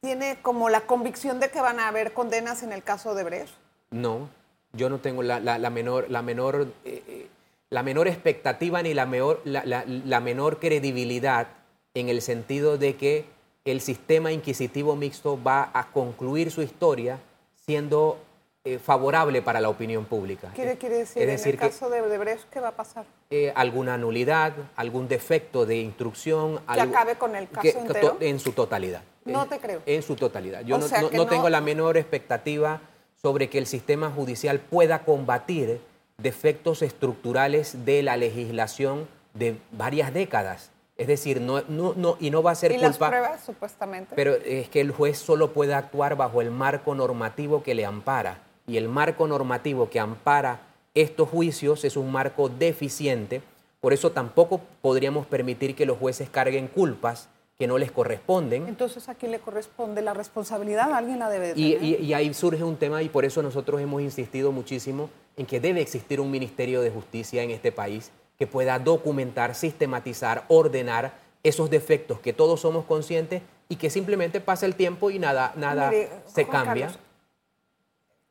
¿tiene 0.00 0.38
como 0.42 0.68
la 0.68 0.82
convicción 0.82 1.40
de 1.40 1.50
que 1.50 1.60
van 1.60 1.80
a 1.80 1.88
haber 1.88 2.12
condenas 2.12 2.62
en 2.62 2.72
el 2.72 2.82
caso 2.82 3.14
de 3.14 3.24
Brecht? 3.24 3.54
No, 3.90 4.28
yo 4.72 4.88
no 4.88 4.98
tengo 4.98 5.22
la, 5.22 5.38
menor, 5.70 6.10
la, 6.10 6.22
menor, 6.22 6.68
eh, 6.84 7.02
eh, 7.06 7.28
la 7.70 7.82
menor 7.82 8.08
expectativa 8.08 8.82
ni 8.82 8.94
la, 8.94 9.06
la, 9.44 10.20
menor 10.20 10.58
credibilidad 10.58 11.48
en 11.94 12.08
el 12.08 12.22
sentido 12.22 12.78
de 12.78 12.96
que 12.96 13.26
el 13.64 13.80
sistema 13.80 14.32
inquisitivo 14.32 14.96
mixto 14.96 15.40
va 15.42 15.70
a 15.72 15.90
concluir 15.90 16.50
su 16.50 16.62
historia 16.62 17.18
siendo 17.54 18.18
eh, 18.62 18.78
favorable 18.78 19.40
para 19.40 19.58
la 19.58 19.70
opinión 19.70 20.04
pública. 20.04 20.52
¿Qué 20.54 20.76
quiere 20.76 20.98
decir? 20.98 21.22
en 21.22 21.30
el 21.30 21.56
caso 21.56 21.88
de 21.88 22.18
Brecht, 22.18 22.44
¿qué 22.50 22.60
va 22.60 22.68
a 22.68 22.76
pasar? 22.76 23.06
Eh, 23.30 23.50
alguna 23.56 23.96
nulidad, 23.96 24.52
algún 24.76 25.08
defecto 25.08 25.64
de 25.64 25.78
instrucción. 25.78 26.60
Que 26.70 26.80
acabe 26.82 27.14
con 27.16 27.34
el 27.36 27.48
caso 27.48 27.78
entero? 27.78 28.18
En 28.20 28.38
su 28.38 28.52
totalidad. 28.52 29.00
No 29.24 29.46
te 29.46 29.58
creo. 29.58 29.80
En 29.86 30.02
su 30.02 30.14
totalidad. 30.14 30.60
Yo 30.60 30.76
no, 30.76 31.26
tengo 31.26 31.48
la 31.48 31.62
menor 31.62 31.96
expectativa 31.96 32.82
sobre 33.14 33.48
que 33.48 33.56
el 33.56 33.66
sistema 33.66 34.10
judicial 34.10 34.60
pueda 34.60 35.04
combatir 35.04 35.80
defectos 36.18 36.82
estructurales 36.82 37.86
de 37.86 38.02
la 38.02 38.18
legislación 38.18 39.08
de 39.32 39.58
varias 39.72 40.12
décadas. 40.12 40.70
Es 40.98 41.06
decir, 41.06 41.40
no, 41.40 41.62
no, 41.66 41.94
no, 41.96 42.18
y 42.20 42.30
no 42.30 42.42
va 42.42 42.50
a 42.50 42.54
ser 42.54 42.72
¿Y 42.72 42.74
culpa. 42.74 42.88
las 42.88 42.98
pruebas, 42.98 43.40
supuestamente? 43.42 44.14
Pero 44.14 44.34
es 44.34 44.68
que 44.68 44.82
el 44.82 44.90
juez 44.90 45.16
solo 45.16 45.54
puede 45.54 45.72
actuar 45.72 46.14
bajo 46.14 46.42
el 46.42 46.50
marco 46.50 46.94
normativo 46.94 47.62
que 47.62 47.74
le 47.74 47.86
ampara. 47.86 48.49
Y 48.70 48.76
el 48.76 48.88
marco 48.88 49.26
normativo 49.26 49.90
que 49.90 49.98
ampara 49.98 50.60
estos 50.94 51.28
juicios 51.28 51.84
es 51.84 51.96
un 51.96 52.12
marco 52.12 52.48
deficiente, 52.48 53.42
por 53.80 53.92
eso 53.92 54.12
tampoco 54.12 54.60
podríamos 54.80 55.26
permitir 55.26 55.74
que 55.74 55.86
los 55.86 55.98
jueces 55.98 56.30
carguen 56.30 56.68
culpas 56.68 57.28
que 57.58 57.66
no 57.66 57.78
les 57.78 57.90
corresponden. 57.90 58.68
Entonces, 58.68 59.08
¿a 59.08 59.16
quién 59.16 59.32
le 59.32 59.40
corresponde 59.40 60.02
la 60.02 60.14
responsabilidad? 60.14 60.92
¿Alguien 60.94 61.18
la 61.18 61.28
debe? 61.28 61.52
Y, 61.56 61.96
y, 61.96 62.14
ahí 62.14 62.32
surge 62.32 62.62
un 62.62 62.76
tema 62.76 63.02
y 63.02 63.08
por 63.08 63.24
eso 63.24 63.42
nosotros 63.42 63.80
hemos 63.80 64.02
insistido 64.02 64.52
muchísimo 64.52 65.10
en 65.36 65.46
que 65.46 65.58
debe 65.58 65.80
existir 65.80 66.20
un 66.20 66.30
Ministerio 66.30 66.80
de 66.80 66.90
Justicia 66.90 67.42
en 67.42 67.50
este 67.50 67.72
país 67.72 68.12
que 68.38 68.46
pueda 68.46 68.78
documentar, 68.78 69.56
sistematizar, 69.56 70.44
ordenar 70.46 71.18
esos 71.42 71.70
defectos 71.70 72.20
que 72.20 72.32
todos 72.32 72.60
somos 72.60 72.84
conscientes 72.84 73.42
y 73.68 73.76
que 73.76 73.90
simplemente 73.90 74.40
pasa 74.40 74.64
el 74.64 74.76
tiempo 74.76 75.10
y 75.10 75.18
nada, 75.18 75.52
nada 75.56 75.90
se 76.24 76.46
cambia. 76.46 76.92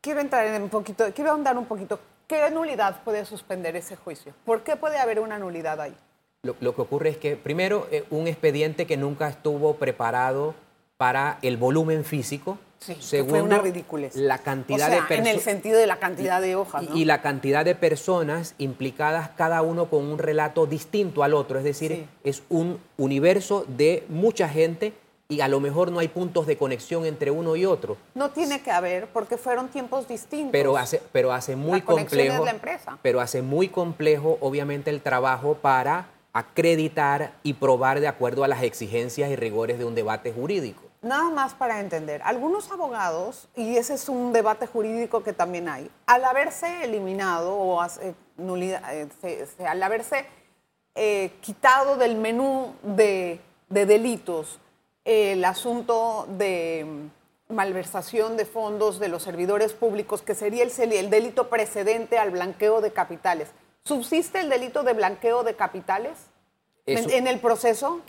Quiero 0.01 0.19
entrar 0.21 0.45
en 0.45 0.61
un 0.61 0.69
poquito, 0.69 1.05
quiero 1.13 1.31
ahondar 1.31 1.57
un 1.57 1.65
poquito 1.65 1.99
¿Qué 2.29 2.47
nulidad 2.51 3.01
puede 3.03 3.25
suspender 3.25 3.75
ese 3.75 3.95
juicio? 3.95 4.35
¿Por 4.45 4.61
qué 4.61 4.75
puede 4.75 4.99
haber 4.99 5.19
una 5.19 5.39
nulidad 5.39 5.81
ahí? 5.81 5.95
Lo, 6.43 6.75
que 6.75 6.81
ocurre 6.81 7.09
es 7.09 7.17
que, 7.17 7.35
primero, 7.35 7.87
eh, 7.89 8.03
un 8.11 8.27
expediente 8.27 8.85
que 8.85 8.97
nunca 8.97 9.27
estuvo 9.27 9.77
preparado 9.77 10.53
para 10.97 11.39
el 11.41 11.57
volumen 11.57 12.05
físico. 12.05 12.59
Sí, 12.77 12.95
Segundo, 12.99 13.31
fue 13.31 13.41
una 13.41 13.57
ridiculez. 13.57 14.15
La 14.15 14.37
cantidad 14.37 14.91
de 14.91 15.15
En 15.15 15.25
el 15.25 15.39
sentido 15.39 15.79
de 15.79 15.87
la 15.87 15.97
cantidad 15.97 16.39
de 16.39 16.55
hojas. 16.55 16.85
Y, 16.93 17.05
la 17.05 17.23
cantidad 17.23 17.65
de 17.65 17.73
personas 17.73 18.53
implicadas, 18.59 19.31
cada 19.35 19.63
uno 19.63 19.89
con 19.89 20.05
un 20.05 20.19
relato 20.19 20.67
distinto 20.67 21.23
al 21.23 21.33
otro. 21.33 21.57
Es 21.57 21.63
decir, 21.63 22.07
es 22.23 22.43
un 22.49 22.79
universo 22.97 23.65
de 23.67 24.05
mucha 24.07 24.47
gente 24.47 24.93
y 25.31 25.41
a 25.41 25.47
lo 25.47 25.59
mejor 25.59 25.91
no 25.91 25.99
hay 25.99 26.07
puntos 26.07 26.47
de 26.47 26.57
conexión 26.57 27.05
entre 27.05 27.29
uno 27.29 27.55
y 27.55 27.63
otro. 27.63 27.97
No 28.15 28.31
tiene 28.31 28.61
que 28.63 28.71
haber 28.71 29.05
porque 29.09 29.37
fueron 29.37 29.69
tiempos 29.69 30.07
distintos. 30.07 30.51
Pero 30.51 30.75
hace, 30.75 31.03
pero 31.11 31.31
hace 31.31 31.55
muy 31.55 31.81
complejo. 31.81 32.43
la 32.43 32.49
empresa. 32.49 32.97
Pero 33.03 33.21
hace 33.21 33.43
muy 33.43 33.67
complejo, 33.67 34.39
obviamente, 34.41 34.89
el 34.89 35.01
trabajo 35.01 35.53
para 35.53 36.09
acreditar 36.33 37.33
y 37.43 37.53
probar 37.53 37.99
de 37.99 38.07
acuerdo 38.07 38.43
a 38.43 38.47
las 38.47 38.63
exigencias 38.63 39.29
y 39.29 39.35
rigores 39.35 39.77
de 39.77 39.85
un 39.85 39.93
debate 39.93 40.33
jurídico. 40.33 40.81
Nada 41.03 41.29
más 41.29 41.53
para 41.53 41.79
entender, 41.79 42.21
algunos 42.23 42.71
abogados, 42.71 43.47
y 43.55 43.77
ese 43.77 43.93
es 43.93 44.09
un 44.09 44.33
debate 44.33 44.65
jurídico 44.65 45.21
que 45.21 45.31
también 45.31 45.69
hay, 45.69 45.91
al 46.07 46.25
haberse 46.25 46.83
eliminado 46.83 47.55
o 47.55 47.85
eh, 47.85 48.15
eh, 49.23 49.47
al 49.65 49.83
haberse 49.83 50.25
eh, 50.95 51.31
quitado 51.39 51.97
del 51.97 52.15
menú 52.15 52.73
de, 52.81 53.39
de 53.69 53.85
delitos 53.85 54.59
el 55.09 55.43
asunto 55.43 56.27
de 56.37 56.85
malversación 57.47 58.37
de 58.37 58.45
fondos 58.45 58.99
de 58.99 59.07
los 59.07 59.23
servidores 59.23 59.73
públicos, 59.73 60.21
que 60.21 60.35
sería 60.35 60.63
el, 60.63 61.09
delito 61.09 61.49
precedente 61.49 62.19
al 62.19 62.29
blanqueo 62.29 62.79
de 62.79 62.91
capitales. 62.91 63.47
¿Subsiste 63.83 64.39
el 64.39 64.49
delito 64.49 64.83
de 64.83 64.93
blanqueo 64.93 65.43
de 65.43 65.55
capitales? 65.55 66.11
En, 66.85 67.27
el 67.27 67.39
proceso, 67.39 68.01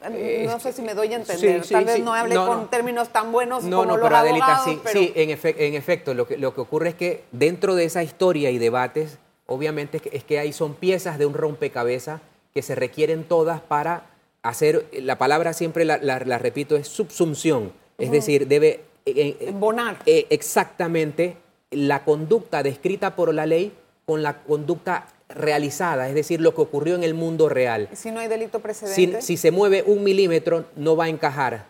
no 0.46 0.60
sé 0.60 0.72
si 0.72 0.80
me 0.80 0.94
doy 0.94 1.12
a 1.12 1.16
entender, 1.16 1.66
tal 1.66 1.84
vez 1.84 2.00
no 2.00 2.14
hable 2.14 2.34
con 2.34 2.68
términos 2.68 3.10
tan 3.10 3.30
buenos 3.30 3.62
como 3.62 3.84
los 3.84 4.00
pero 4.00 4.16
abogados, 4.16 4.64
sí, 4.64 4.80
sí 4.90 5.12
en, 5.16 5.30
en, 5.30 5.74
efecto, 5.74 6.14
lo 6.14 6.26
que, 6.26 6.38
lo 6.38 6.54
que 6.54 6.62
ocurre 6.62 6.90
es 6.90 6.94
que 6.94 7.24
dentro 7.30 7.74
de 7.74 7.84
esa 7.84 8.02
historia 8.02 8.50
y 8.50 8.56
debates, 8.56 9.18
obviamente 9.44 9.98
es 9.98 10.02
que, 10.02 10.16
es 10.16 10.24
que 10.24 10.38
ahí 10.38 10.54
son 10.54 10.74
piezas 10.74 11.18
de 11.18 11.26
un 11.26 11.34
rompecabezas 11.34 12.22
que 12.54 12.62
se 12.62 12.74
requieren 12.74 13.24
todas 13.24 13.60
para 13.60 14.06
hacer, 14.42 14.86
la 14.92 15.18
palabra 15.18 15.52
siempre 15.52 15.84
la, 15.84 15.96
repito, 16.38 16.76
es 16.76 16.88
subsunción, 16.88 17.72
es 17.98 18.10
decir, 18.10 18.46
debe... 18.46 18.80
Eh, 19.06 19.36
eh, 19.40 19.48
Embonar. 19.48 19.96
exactamente 20.06 21.36
la 21.70 22.04
conducta 22.04 22.62
descrita 22.62 23.16
por 23.16 23.32
la 23.32 23.46
ley 23.46 23.72
con 24.04 24.22
la 24.22 24.42
conducta 24.42 25.06
realizada, 25.28 26.08
es 26.08 26.14
decir, 26.14 26.40
lo 26.40 26.54
que 26.54 26.62
ocurrió 26.62 26.96
en 26.96 27.04
el 27.04 27.14
mundo 27.14 27.48
real. 27.48 27.88
Si 27.92 28.10
no 28.10 28.20
hay 28.20 28.28
delito 28.28 28.60
precedente. 28.60 29.22
Si, 29.22 29.36
se 29.36 29.50
mueve 29.50 29.84
un 29.86 30.02
milímetro, 30.02 30.64
no 30.76 30.96
va 30.96 31.04
a 31.04 31.08
encajar. 31.08 31.66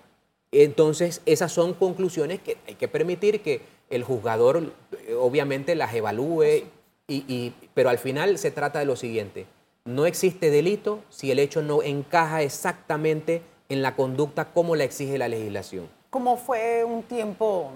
Entonces, 0.52 1.20
esas 1.26 1.52
son 1.52 1.74
conclusiones 1.74 2.40
que 2.40 2.56
hay 2.66 2.74
que 2.74 2.88
permitir 2.88 3.42
que 3.42 3.60
el 3.90 4.04
juzgador 4.04 4.72
eh, 5.06 5.14
obviamente 5.14 5.74
las 5.74 5.94
evalúe, 5.94 6.64
y, 7.08 7.52
pero 7.74 7.90
al 7.90 7.98
final 7.98 8.38
se 8.38 8.52
trata 8.52 8.78
de 8.78 8.84
lo 8.84 8.94
siguiente, 8.94 9.46
no 9.90 10.06
existe 10.06 10.50
delito 10.50 11.00
si 11.10 11.30
el 11.30 11.38
hecho 11.38 11.62
no 11.62 11.82
encaja 11.82 12.42
exactamente 12.42 13.42
en 13.68 13.82
la 13.82 13.94
conducta 13.94 14.46
como 14.46 14.76
la 14.76 14.84
exige 14.84 15.18
la 15.18 15.28
legislación. 15.28 15.88
¿Cómo 16.10 16.36
fue 16.36 16.84
un 16.84 17.02
tiempo 17.02 17.72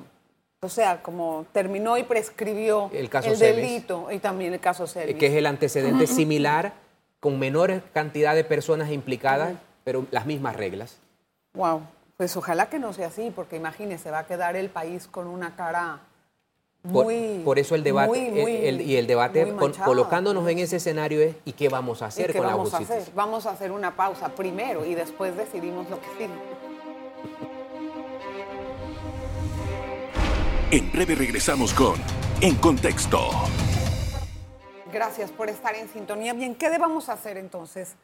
o 0.65 0.69
sea, 0.71 1.03
como 1.03 1.45
terminó 1.53 1.99
y 1.99 2.05
prescribió 2.05 2.91
el, 2.95 3.11
delito 3.39 4.09
y 4.11 4.19
también 4.19 4.55
el 4.55 4.61
caso 4.61 4.87
Selvis. 4.87 5.17
Que 5.17 5.27
es 5.27 5.35
el 5.35 5.45
antecedente 5.45 6.07
similar 6.07 6.73
con 7.21 7.39
menor 7.39 7.83
cantidad 7.93 8.35
de 8.35 8.45
personas 8.45 8.91
implicadas, 8.91 9.57
pero 9.85 10.07
las 10.11 10.25
mismas 10.25 10.57
reglas. 10.57 10.99
Wow, 11.53 11.83
pues 12.17 12.35
ojalá 12.39 12.71
que 12.71 12.79
no 12.79 12.95
sea 12.95 13.09
así, 13.09 13.31
porque 13.31 13.57
imagínese, 13.57 14.11
va 14.11 14.21
a 14.21 14.27
quedar 14.27 14.57
el 14.57 14.71
país 14.71 15.07
con 15.07 15.27
una 15.27 15.55
cara 15.55 16.01
muy... 16.85 17.41
Por, 17.45 17.59
eso 17.59 17.75
el 17.75 17.83
debate, 17.83 18.83
y 18.85 18.97
el 18.97 19.07
debate 19.07 19.55
colocándonos 19.85 20.49
en 20.49 20.59
ese 20.59 20.77
escenario 20.77 21.21
es 21.21 21.35
¿y 21.45 21.53
qué 21.53 21.69
vamos 21.69 22.03
a 22.03 22.07
hacer 22.07 22.37
con 22.37 22.47
la 22.47 22.53
justicia? 22.53 22.97
Vamos 23.15 23.47
a 23.47 23.51
hacer 23.51 23.73
una 23.73 23.97
pausa 23.97 24.29
primero 24.29 24.85
y 24.85 24.95
después 24.95 25.37
decidimos 25.37 25.89
lo 25.89 25.99
que 26.01 26.07
sigue. 26.19 26.35
En 30.71 30.93
breve 30.93 31.15
regresamos 31.15 31.73
con 31.73 31.95
En 32.41 32.57
Contexto. 32.57 33.31
Gracias 34.93 35.31
por 35.31 35.49
estar 35.49 35.75
en 35.75 35.89
sintonía. 35.89 36.35
Bien, 36.35 36.55
¿qué 36.55 36.69
debemos 36.69 37.09
hacer 37.09 37.37
entonces? 37.37 37.95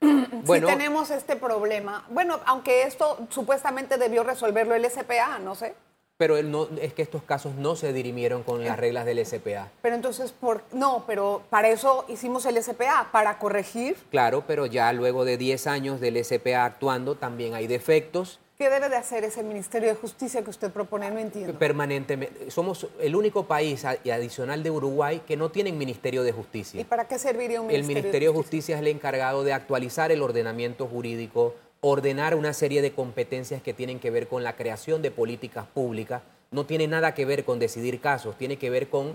Bueno, 0.44 0.68
si 0.68 0.74
tenemos 0.74 1.10
este 1.10 1.34
problema. 1.34 2.04
Bueno, 2.10 2.38
aunque 2.46 2.82
esto 2.82 3.26
supuestamente 3.30 3.96
debió 3.96 4.22
resolverlo 4.22 4.74
el 4.74 4.88
SPA, 4.88 5.38
no 5.40 5.54
sé. 5.54 5.74
Pero 6.18 6.42
no, 6.42 6.68
es 6.80 6.94
que 6.94 7.02
estos 7.02 7.22
casos 7.22 7.54
no 7.56 7.76
se 7.76 7.92
dirimieron 7.92 8.42
con 8.42 8.64
las 8.64 8.78
reglas 8.78 9.04
del 9.04 9.24
SPA. 9.24 9.70
Pero 9.82 9.94
entonces, 9.94 10.32
por, 10.32 10.62
no, 10.72 11.04
pero 11.06 11.42
para 11.50 11.68
eso 11.68 12.06
hicimos 12.08 12.46
el 12.46 12.62
SPA, 12.62 13.10
para 13.12 13.38
corregir. 13.38 13.96
Claro, 14.10 14.44
pero 14.46 14.64
ya 14.64 14.92
luego 14.94 15.24
de 15.24 15.36
10 15.36 15.66
años 15.66 16.00
del 16.00 16.22
SPA 16.24 16.64
actuando, 16.64 17.16
también 17.16 17.54
hay 17.54 17.66
defectos 17.66 18.40
¿Qué 18.56 18.70
debe 18.70 18.88
de 18.88 18.96
hacer 18.96 19.22
ese 19.22 19.42
Ministerio 19.42 19.90
de 19.90 19.94
Justicia 19.94 20.42
que 20.42 20.48
usted 20.48 20.70
propone? 20.70 21.10
No 21.10 21.18
entiendo. 21.18 21.58
Permanentemente. 21.58 22.50
Somos 22.50 22.86
el 23.00 23.14
único 23.14 23.44
país 23.44 23.84
adicional 23.84 24.62
de 24.62 24.70
Uruguay 24.70 25.20
que 25.26 25.36
no 25.36 25.50
tiene 25.50 25.72
Ministerio 25.72 26.22
de 26.22 26.32
Justicia. 26.32 26.80
¿Y 26.80 26.84
para 26.84 27.06
qué 27.06 27.18
serviría 27.18 27.60
un 27.60 27.66
Ministerio 27.66 27.90
El 27.90 28.02
Ministerio 28.02 28.30
de 28.30 28.36
Justicia? 28.38 28.76
es 28.76 28.80
el 28.80 28.88
encargado 28.88 29.44
de 29.44 29.52
actualizar 29.52 30.10
el 30.10 30.22
ordenamiento 30.22 30.86
jurídico, 30.86 31.54
ordenar 31.90 32.34
una 32.34 32.52
serie 32.52 32.82
de 32.82 32.92
competencias 32.92 33.62
que 33.62 33.74
tienen 33.74 33.98
que 34.00 34.10
ver 34.10 34.28
con 34.28 34.44
la 34.44 34.56
creación 34.56 35.02
de 35.02 35.10
políticas 35.10 35.66
públicas. 35.66 36.22
No 36.50 36.66
tiene 36.66 36.86
nada 36.86 37.14
que 37.14 37.24
ver 37.24 37.44
con 37.44 37.58
decidir 37.58 38.00
casos, 38.00 38.36
tiene 38.36 38.56
que 38.56 38.70
ver 38.70 38.88
con 38.88 39.12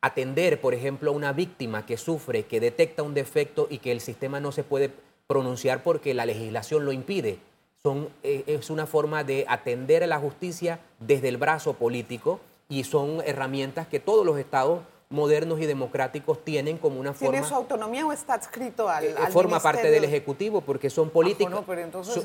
atender, 0.00 0.60
por 0.60 0.74
ejemplo, 0.74 1.10
a 1.10 1.14
una 1.14 1.32
víctima 1.32 1.86
que 1.86 1.96
sufre, 1.96 2.44
que 2.44 2.60
detecta 2.60 3.02
un 3.02 3.14
defecto 3.14 3.66
y 3.70 3.78
que 3.78 3.92
el 3.92 4.00
sistema 4.00 4.40
no 4.40 4.52
se 4.52 4.64
puede 4.64 4.90
pronunciar 5.26 5.82
porque 5.82 6.14
la 6.14 6.26
legislación 6.26 6.84
lo 6.84 6.92
impide 6.92 7.38
son, 7.82 8.10
eh, 8.22 8.44
es 8.46 8.68
una 8.68 8.86
forma 8.86 9.24
de 9.24 9.46
atender 9.48 10.04
a 10.04 10.06
la 10.06 10.18
justicia 10.18 10.80
desde 10.98 11.28
el 11.28 11.38
brazo 11.38 11.74
político 11.74 12.40
y 12.68 12.84
son 12.84 13.22
herramientas 13.24 13.86
que 13.86 14.00
todos 14.00 14.26
los 14.26 14.38
estados 14.38 14.80
modernos 15.10 15.60
y 15.60 15.66
democráticos 15.66 16.44
tienen 16.44 16.78
como 16.78 17.00
una 17.00 17.12
forma... 17.12 17.32
¿Tiene 17.32 17.46
su 17.46 17.54
autonomía 17.54 18.06
o 18.06 18.12
está 18.12 18.34
adscrito 18.34 18.88
al, 18.88 19.04
eh, 19.04 19.14
Forma 19.32 19.60
parte 19.60 19.90
del 19.90 20.04
Ejecutivo 20.04 20.60
porque 20.60 20.88
son 20.88 21.08
ah, 21.08 21.12
políticas... 21.12 21.50
no, 21.50 21.64
pero 21.66 21.80
entonces 21.80 22.24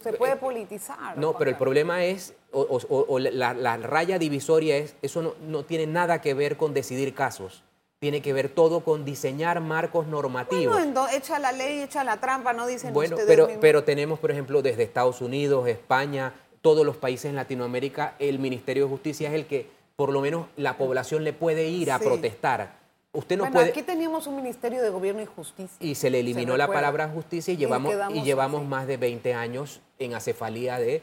se, 0.00 0.12
puede 0.12 0.36
politizar. 0.36 1.18
No, 1.18 1.36
pero 1.36 1.50
el 1.50 1.56
problema 1.56 2.04
es, 2.04 2.34
o, 2.52 3.18
la, 3.18 3.76
raya 3.78 4.18
divisoria 4.18 4.76
es, 4.76 4.94
eso 5.02 5.22
no, 5.22 5.34
no 5.44 5.64
tiene 5.64 5.88
nada 5.88 6.20
que 6.20 6.34
ver 6.34 6.56
con 6.56 6.72
decidir 6.72 7.14
casos 7.14 7.64
tiene 8.00 8.20
que 8.20 8.34
ver 8.34 8.50
todo 8.50 8.80
con 8.80 9.06
diseñar 9.06 9.62
marcos 9.62 10.06
normativos. 10.06 10.74
Bueno, 10.74 11.08
echa 11.08 11.38
la 11.38 11.52
ley, 11.52 11.80
echa 11.80 12.04
la 12.04 12.20
trampa, 12.20 12.52
no 12.52 12.66
dicen 12.66 12.92
bueno, 12.92 13.16
ustedes 13.16 13.26
pero, 13.26 13.48
pero 13.62 13.82
tenemos, 13.82 14.18
por 14.18 14.30
ejemplo, 14.30 14.60
desde 14.60 14.82
Estados 14.82 15.22
Unidos, 15.22 15.66
España, 15.68 16.34
todos 16.60 16.84
los 16.84 16.98
países 16.98 17.30
en 17.30 17.36
Latinoamérica, 17.36 18.14
el 18.18 18.38
Ministerio 18.38 18.84
de 18.84 18.90
Justicia 18.90 19.30
es 19.30 19.34
el 19.34 19.46
que 19.46 19.70
por 19.96 20.12
lo 20.12 20.20
menos 20.20 20.46
la 20.56 20.76
población 20.76 21.24
le 21.24 21.32
puede 21.32 21.68
ir 21.68 21.92
a 21.92 21.98
protestar. 21.98 22.76
Usted 23.12 23.38
no 23.38 23.50
puede... 23.50 23.70
Aquí 23.70 23.82
teníamos 23.82 24.26
un 24.26 24.36
Ministerio 24.36 24.82
de 24.82 24.90
Gobierno 24.90 25.22
y 25.22 25.26
Justicia. 25.26 25.76
Y 25.78 25.94
se 25.94 26.10
le 26.10 26.20
eliminó 26.20 26.56
la 26.56 26.66
palabra 26.66 27.08
justicia 27.08 27.54
y 27.54 27.56
llevamos, 27.56 27.94
y, 28.12 28.22
llevamos 28.22 28.64
más 28.64 28.86
de 28.88 28.96
20 28.96 29.34
años 29.34 29.80
en 30.00 30.14
acefalía 30.14 30.78
de 30.78 31.02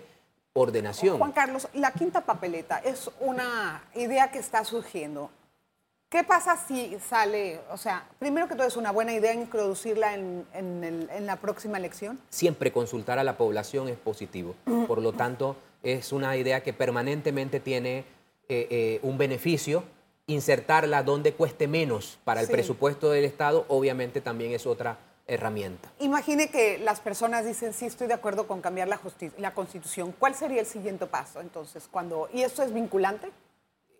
ordenación. 0.54 1.18
Juan 1.18 1.32
Carlos, 1.32 1.70
la 1.74 1.92
quinta 1.92 2.22
papeleta 2.26 2.80
es 2.80 3.10
una 3.22 3.84
idea 3.96 4.30
que 4.32 4.40
está 4.40 4.66
surgiendo. 4.66 5.30
¿Qué 6.10 6.26
pasa 6.26 6.58
si 6.58 6.98
sale, 7.00 7.62
o 7.72 7.78
sea, 7.78 8.06
primero 8.20 8.50
que 8.50 8.56
todo 8.56 8.68
es 8.68 8.76
una 8.76 8.92
buena 8.92 9.14
idea 9.14 9.34
introducirla 9.34 10.14
en, 10.14 11.26
la 11.26 11.38
próxima 11.38 11.78
elección? 11.78 12.20
Siempre 12.30 12.74
consultar 12.74 13.18
a 13.18 13.24
la 13.24 13.38
población 13.38 13.88
es 13.88 13.96
positivo. 13.96 14.54
Por 14.90 15.02
lo 15.02 15.14
tanto, 15.14 15.56
es 15.84 16.12
una 16.12 16.36
idea 16.36 16.64
que 16.64 16.74
permanentemente 16.74 17.62
tiene 17.62 18.04
eh, 18.50 18.68
eh, 18.70 19.00
un 19.04 19.18
beneficio. 19.18 19.84
Insertarla 20.28 21.04
donde 21.04 21.34
cueste 21.34 21.68
menos 21.68 22.20
para 22.24 22.42
el 22.42 22.48
presupuesto 22.48 23.10
del 23.10 23.26
Estado, 23.26 23.66
obviamente 23.68 24.22
también 24.22 24.54
es 24.54 24.66
otra 24.66 24.98
herramienta. 25.28 25.92
Imagine 26.00 26.50
que 26.50 26.78
las 26.78 27.00
personas 27.00 27.46
dicen, 27.46 27.74
sí, 27.74 27.86
estoy 27.86 28.08
de 28.08 28.14
acuerdo 28.14 28.48
con 28.48 28.62
cambiar 28.62 28.88
la, 28.88 29.00
la 29.38 29.54
Constitución. 29.54 30.14
¿Cuál 30.18 30.36
sería 30.36 30.62
el 30.62 30.68
siguiente 30.68 31.06
paso 31.06 31.42
entonces? 31.42 31.88
Cuando, 31.92 32.30
¿Y 32.34 32.44
esto 32.44 32.64
es 32.64 32.74
vinculante? 32.74 33.30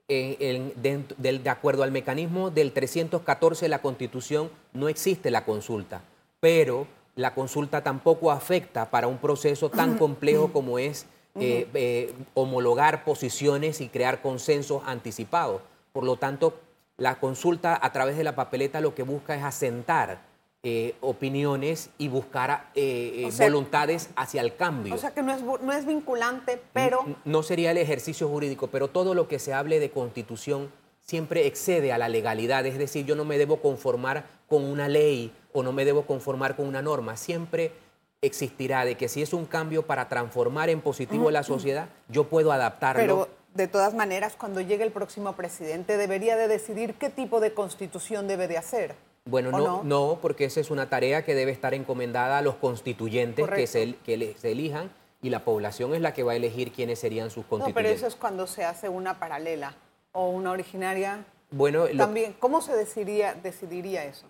de, 0.08 1.50
acuerdo 1.50 1.84
al 1.84 1.92
mecanismo 1.92 2.50
del 2.50 2.74
314 2.74 3.66
de 3.66 3.70
la 3.70 3.82
Constitución, 3.82 4.52
no 4.74 4.90
existe 4.90 5.32
la 5.32 5.46
consulta, 5.46 6.02
pero 6.40 6.86
la 7.16 7.34
consulta 7.34 7.82
tampoco 7.82 8.32
afecta 8.32 8.90
para 8.90 9.08
un 9.08 9.18
proceso 9.18 9.70
tan 9.70 9.98
complejo 9.98 10.52
como 10.52 10.80
es 10.80 11.06
eh, 11.36 11.68
eh, 11.74 12.14
homologar 12.34 13.04
posiciones 13.04 13.82
y 13.82 13.90
crear 13.90 14.22
consensos 14.22 14.84
anticipados. 14.86 15.62
Por 15.94 16.04
lo 16.04 16.18
tanto, 16.18 16.60
la 16.98 17.20
consulta 17.20 17.80
a 17.82 17.92
través 17.92 18.18
de 18.18 18.24
la 18.24 18.36
papeleta 18.36 18.82
lo 18.82 18.96
que 18.96 19.04
busca 19.04 19.36
es 19.36 19.44
asentar 19.44 20.22
eh, 20.64 20.94
opiniones 21.02 21.90
y 21.98 22.08
buscar 22.08 22.70
eh, 22.76 23.32
voluntades 23.40 24.12
hacia 24.16 24.42
el 24.42 24.56
cambio. 24.56 24.94
O 24.94 24.98
sea 25.00 25.12
que 25.12 25.24
no 25.24 25.34
es, 25.34 25.42
no 25.42 25.74
es 25.74 25.88
vinculante, 25.88 26.62
pero... 26.72 27.04
No 27.26 27.42
sería 27.42 27.72
el 27.72 27.80
ejercicio 27.80 28.28
jurídico, 28.28 28.68
pero 28.68 28.88
todo 28.88 29.16
lo 29.16 29.28
que 29.28 29.40
se 29.40 29.54
hable 29.54 29.80
de 29.80 29.90
constitución 29.90 30.72
siempre 31.00 31.48
excede 31.48 31.92
a 31.92 31.98
la 31.98 32.10
legalidad, 32.10 32.66
es 32.68 32.78
decir, 32.78 33.08
yo 33.08 33.16
no 33.16 33.26
me 33.26 33.40
debo 33.40 33.58
conformar 33.58 34.26
con 34.48 34.64
una 34.64 34.88
ley 34.88 35.34
o 35.52 35.64
no 35.64 35.72
me 35.72 35.84
debo 35.84 36.04
conformar 36.04 36.56
con 36.56 36.68
una 36.68 36.84
norma, 36.84 37.18
siempre 37.18 37.72
existirá 38.22 38.86
de 38.86 38.96
que 38.96 39.10
si 39.10 39.24
es 39.24 39.34
un 39.34 39.46
cambio 39.46 39.82
para 39.88 40.08
transformar 40.08 40.70
en 40.70 40.82
positivo 40.82 41.32
la 41.32 41.42
sociedad, 41.42 41.90
yo 42.08 42.26
puedo 42.26 42.52
adaptarlo. 42.52 43.02
Pero 43.02 43.30
de 43.56 43.68
todas 43.68 43.96
maneras, 43.96 44.36
cuando 44.38 44.62
llegue 44.62 44.84
el 44.84 44.92
próximo 44.92 45.34
presidente, 45.34 45.98
debería 45.98 46.38
de 46.38 46.48
decidir 46.48 46.94
qué 46.94 47.10
tipo 47.10 47.40
de 47.40 47.56
constitución 47.56 48.28
debe 48.28 48.48
de 48.48 48.60
hacer. 48.60 48.96
Bueno, 49.26 49.52
no, 49.52 49.84
no, 49.84 50.20
porque 50.22 50.46
esa 50.46 50.60
es 50.60 50.70
una 50.70 50.88
tarea 50.88 51.24
que 51.26 51.34
debe 51.34 51.52
estar 51.52 51.74
encomendada 51.74 52.38
a 52.38 52.42
los 52.44 52.56
constituyentes 52.56 53.48
que 53.50 53.66
se, 53.66 53.96
que 54.04 54.36
se 54.38 54.52
elijan 54.52 54.92
y 55.22 55.30
la 55.30 55.44
población 55.44 55.96
es 55.96 56.02
la 56.02 56.14
que 56.14 56.24
va 56.24 56.34
a 56.34 56.36
elegir 56.36 56.72
quiénes 56.72 57.00
serían 57.00 57.30
sus 57.30 57.46
constituyentes. 57.46 57.74
No, 57.74 57.76
pero 57.76 57.90
eso 57.90 58.08
es 58.08 58.16
cuando 58.16 58.46
se 58.46 58.66
hace 58.66 58.88
una 58.88 59.20
paralela 59.20 59.76
o 60.12 60.30
una 60.30 60.52
originaria. 60.52 61.26
Bueno, 61.52 61.86
también, 61.98 62.34
¿cómo 62.40 62.62
se 62.62 62.74
decidiría, 62.74 63.34
decidiría 63.34 64.06
eso? 64.06 64.26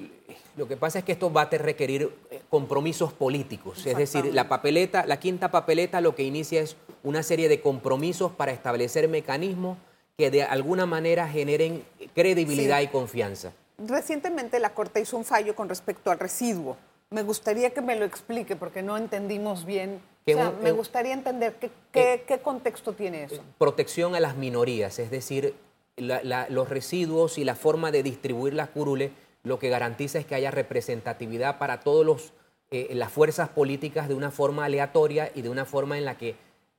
Lo 0.57 0.67
que 0.67 0.75
pasa 0.75 0.99
es 0.99 1.05
que 1.05 1.11
esto 1.11 1.31
va 1.31 1.43
a 1.43 1.49
requerir 1.49 2.11
eh, 2.31 2.41
compromisos 2.49 3.13
políticos, 3.13 3.85
es 3.85 3.95
decir, 3.95 4.33
la 4.33 4.49
papeleta, 4.49 5.05
la 5.05 5.19
quinta 5.19 5.51
papeleta 5.51 6.01
lo 6.01 6.15
que 6.15 6.23
inicia 6.23 6.61
es 6.61 6.75
una 7.03 7.21
serie 7.21 7.47
de 7.47 7.61
compromisos 7.61 8.31
para 8.31 8.51
establecer 8.51 9.07
mecanismos 9.07 9.77
que 10.17 10.31
de 10.31 10.43
alguna 10.43 10.87
manera 10.87 11.27
generen 11.27 11.83
credibilidad 12.15 12.81
y 12.81 12.87
confianza. 12.87 13.53
Recientemente 13.77 14.59
la 14.59 14.73
Corte 14.73 14.99
hizo 14.99 15.15
un 15.15 15.25
fallo 15.25 15.55
con 15.55 15.69
respecto 15.69 16.09
al 16.09 16.19
residuo. 16.19 16.77
Me 17.11 17.23
gustaría 17.23 17.71
que 17.71 17.81
me 17.81 17.95
lo 17.95 18.05
explique 18.05 18.55
porque 18.55 18.81
no 18.81 18.97
entendimos 18.97 19.65
bien. 19.65 20.01
O 20.27 20.31
sea, 20.31 20.53
me 20.61 20.71
gustaría 20.71 21.13
entender 21.13 21.55
qué, 21.91 22.23
qué, 22.27 22.39
contexto 22.39 22.93
tiene 22.93 23.23
eso. 23.23 23.43
Protección 23.57 24.15
a 24.15 24.19
las 24.19 24.37
minorías, 24.37 24.99
es 24.99 25.09
decir, 25.09 25.55
los 25.97 26.69
residuos 26.69 27.37
y 27.37 27.43
la 27.43 27.55
forma 27.55 27.91
de 27.91 28.03
distribuir 28.03 28.53
las 28.53 28.69
curules, 28.69 29.11
lo 29.43 29.59
que 29.59 29.69
garantiza 29.69 30.19
es 30.19 30.25
que 30.25 30.35
haya 30.35 30.51
representatividad 30.51 31.57
para 31.57 31.79
todos 31.79 32.05
los 32.05 32.33
eh, 32.73 32.89
las 32.93 33.11
fuerzas 33.11 33.49
políticas 33.49 34.07
de 34.07 34.13
una 34.13 34.31
forma 34.31 34.63
aleatoria 34.63 35.29
y 35.35 35.41
de 35.41 35.49
una 35.49 35.65
forma 35.65 35.97
en 35.97 36.05
la 36.05 36.17
que 36.17 36.35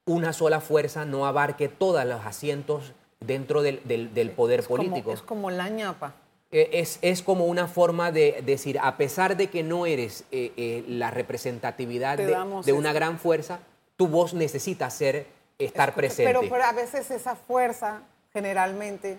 una 0.07 0.33
sola 0.33 0.61
fuerza 0.61 1.05
no 1.05 1.27
abarque 1.27 1.69
todos 1.69 2.05
los 2.07 2.25
asientos 2.25 2.93
dentro 3.21 3.63
del, 3.63 3.79
poder 4.35 4.63
político. 4.65 5.13
es 5.13 5.23
como 5.23 5.51
la 5.51 5.69
ñapa. 5.69 6.15
Eh, 6.51 6.87
es, 7.01 7.23
como 7.23 7.47
una 7.47 7.67
forma 7.67 8.13
de 8.13 8.43
decir, 8.45 8.79
a 8.83 8.99
pesar 8.99 9.39
de 9.39 9.49
que 9.49 9.63
no 9.63 9.87
eres 9.87 10.25
eh, 10.31 10.53
eh, 10.59 10.85
la 10.87 11.11
representatividad 11.11 12.19
de, 12.19 12.73
una 12.75 12.93
gran 12.93 13.19
fuerza, 13.19 13.61
tu 13.97 14.07
voz 14.09 14.35
necesita 14.35 14.91
ser, 14.91 15.27
estar 15.59 15.95
presente. 15.95 16.49
pero 16.51 16.65
a 16.65 16.73
veces 16.73 17.11
esa 17.11 17.37
fuerza 17.37 18.03
generalmente 18.33 19.19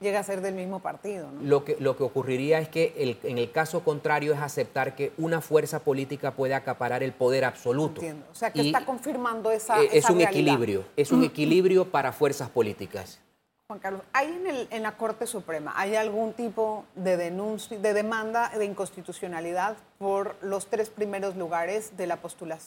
llega 0.00 0.20
a 0.20 0.22
ser 0.22 0.40
del 0.40 0.54
mismo 0.54 0.80
partido. 0.80 1.28
Lo, 1.42 1.64
que, 1.64 1.76
lo 1.78 1.96
que 1.96 2.02
ocurriría 2.02 2.58
es 2.58 2.68
que 2.68 3.18
en 3.22 3.38
el 3.38 3.52
caso 3.52 3.84
contrario 3.84 4.32
es 4.32 4.40
aceptar 4.40 4.94
que 4.94 5.12
una 5.18 5.40
fuerza 5.40 5.80
política 5.80 6.32
puede 6.32 6.54
acaparar 6.54 7.02
el 7.02 7.12
poder 7.12 7.44
absoluto. 7.44 8.00
Entiendo. 8.00 8.26
O 8.32 8.34
sea, 8.34 8.50
que 8.52 8.62
está 8.62 8.84
confirmando 8.84 9.50
esa. 9.50 9.82
es 9.82 10.08
un 10.08 10.20
equilibrio, 10.20 10.84
es 10.96 11.12
un 11.12 11.24
equilibrio 11.24 11.90
para 11.90 12.12
fuerzas 12.12 12.48
políticas. 12.48 13.20
Juan 13.66 13.78
Carlos, 13.78 14.02
¿hay 14.12 14.26
en, 14.26 14.66
en, 14.68 14.82
la 14.82 14.96
Corte 14.96 15.28
Suprema, 15.28 15.72
hay 15.76 15.94
algún 15.94 16.32
tipo 16.32 16.86
de 16.96 17.16
denuncia, 17.16 17.78
de 17.78 17.94
demanda 17.94 18.50
de 18.58 18.64
inconstitucionalidad 18.64 19.76
por 20.00 20.34
los 20.40 20.68
tres 20.68 20.88
primeros 20.88 21.36
lugares 21.36 21.94
de 21.98 22.06
la, 22.06 22.18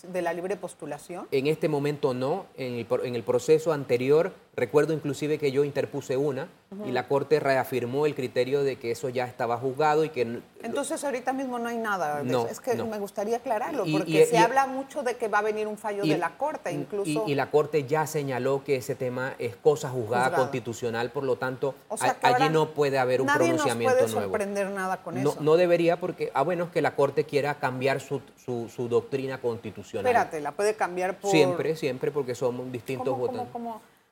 de 0.07 0.21
la 0.21 0.33
libre 0.33 0.55
postulación? 0.55 1.27
En 1.31 1.47
este 1.47 1.67
momento 1.67 2.13
no. 2.13 2.45
En 2.57 2.75
el, 2.75 2.87
en 3.03 3.15
el 3.15 3.23
proceso 3.23 3.73
anterior, 3.73 4.33
recuerdo 4.55 4.93
inclusive 4.93 5.39
que 5.39 5.51
yo 5.51 5.63
interpuse 5.63 6.15
una 6.15 6.47
y 6.85 6.91
la 6.91 7.07
Corte 7.07 7.39
reafirmó 7.39 8.05
el 8.05 8.15
criterio 8.15 8.63
de 8.63 8.77
que 8.77 8.91
eso 8.91 9.09
ya 9.09 9.25
estaba 9.25 9.57
juzgado 9.57 10.03
y 10.03 10.09
que... 10.09 10.41
Entonces 10.61 11.03
ahorita 11.03 11.33
mismo 11.33 11.59
no 11.59 11.69
hay 11.69 11.77
nada. 11.77 12.23
no, 12.23 12.47
es 12.47 12.59
que 12.59 12.75
me 12.75 12.99
gustaría 12.99 13.37
aclararlo, 13.37 13.85
porque 13.91 14.25
se 14.25 14.37
habla 14.37 14.65
mucho 14.67 15.03
de 15.03 15.15
que 15.15 15.27
va 15.27 15.39
a 15.39 15.41
venir 15.41 15.67
un 15.67 15.77
fallo 15.77 16.03
de 16.03 16.17
la 16.17 16.37
Corte, 16.37 16.71
incluso... 16.71 17.25
Y, 17.27 17.35
la 17.35 17.51
Corte 17.51 17.85
ya 17.85 18.07
señaló 18.07 18.63
que 18.63 18.77
ese 18.77 18.95
tema 18.95 19.35
es 19.39 19.55
cosa 19.55 19.89
juzgada, 19.89 20.35
constitucional, 20.35 21.11
por 21.11 21.23
lo 21.23 21.35
tanto, 21.35 21.75
allí 22.21 22.49
no 22.49 22.69
puede 22.69 22.99
haber 22.99 23.21
un 23.21 23.27
pronunciamiento 23.27 23.93
nuevo. 23.93 24.07
No 24.07 24.13
puede 24.13 24.23
sorprender 24.23 24.69
nada 24.69 25.03
con 25.03 25.21
no, 25.21 25.31
eso. 25.31 25.41
No 25.41 25.57
debería, 25.57 25.99
porque, 25.99 26.31
a 26.33 26.43
bueno, 26.43 26.71
que 26.71 26.81
la 26.81 26.95
Corte 26.95 27.22
quiera 27.25 27.55
cambiar 27.59 27.99
su, 27.99 28.21
su, 28.37 28.87
doctrina 28.87 29.39
constitucional. 29.39 30.05
Espérate, 30.05 30.41
la 30.41 30.51
puede 30.51 30.75
cambiar 30.75 31.19
por... 31.19 31.31
Siempre, 31.31 31.75
siempre, 31.75 32.11
porque 32.11 32.35
somos 32.35 32.71
distintos 32.71 33.17
votantes. 33.17 33.53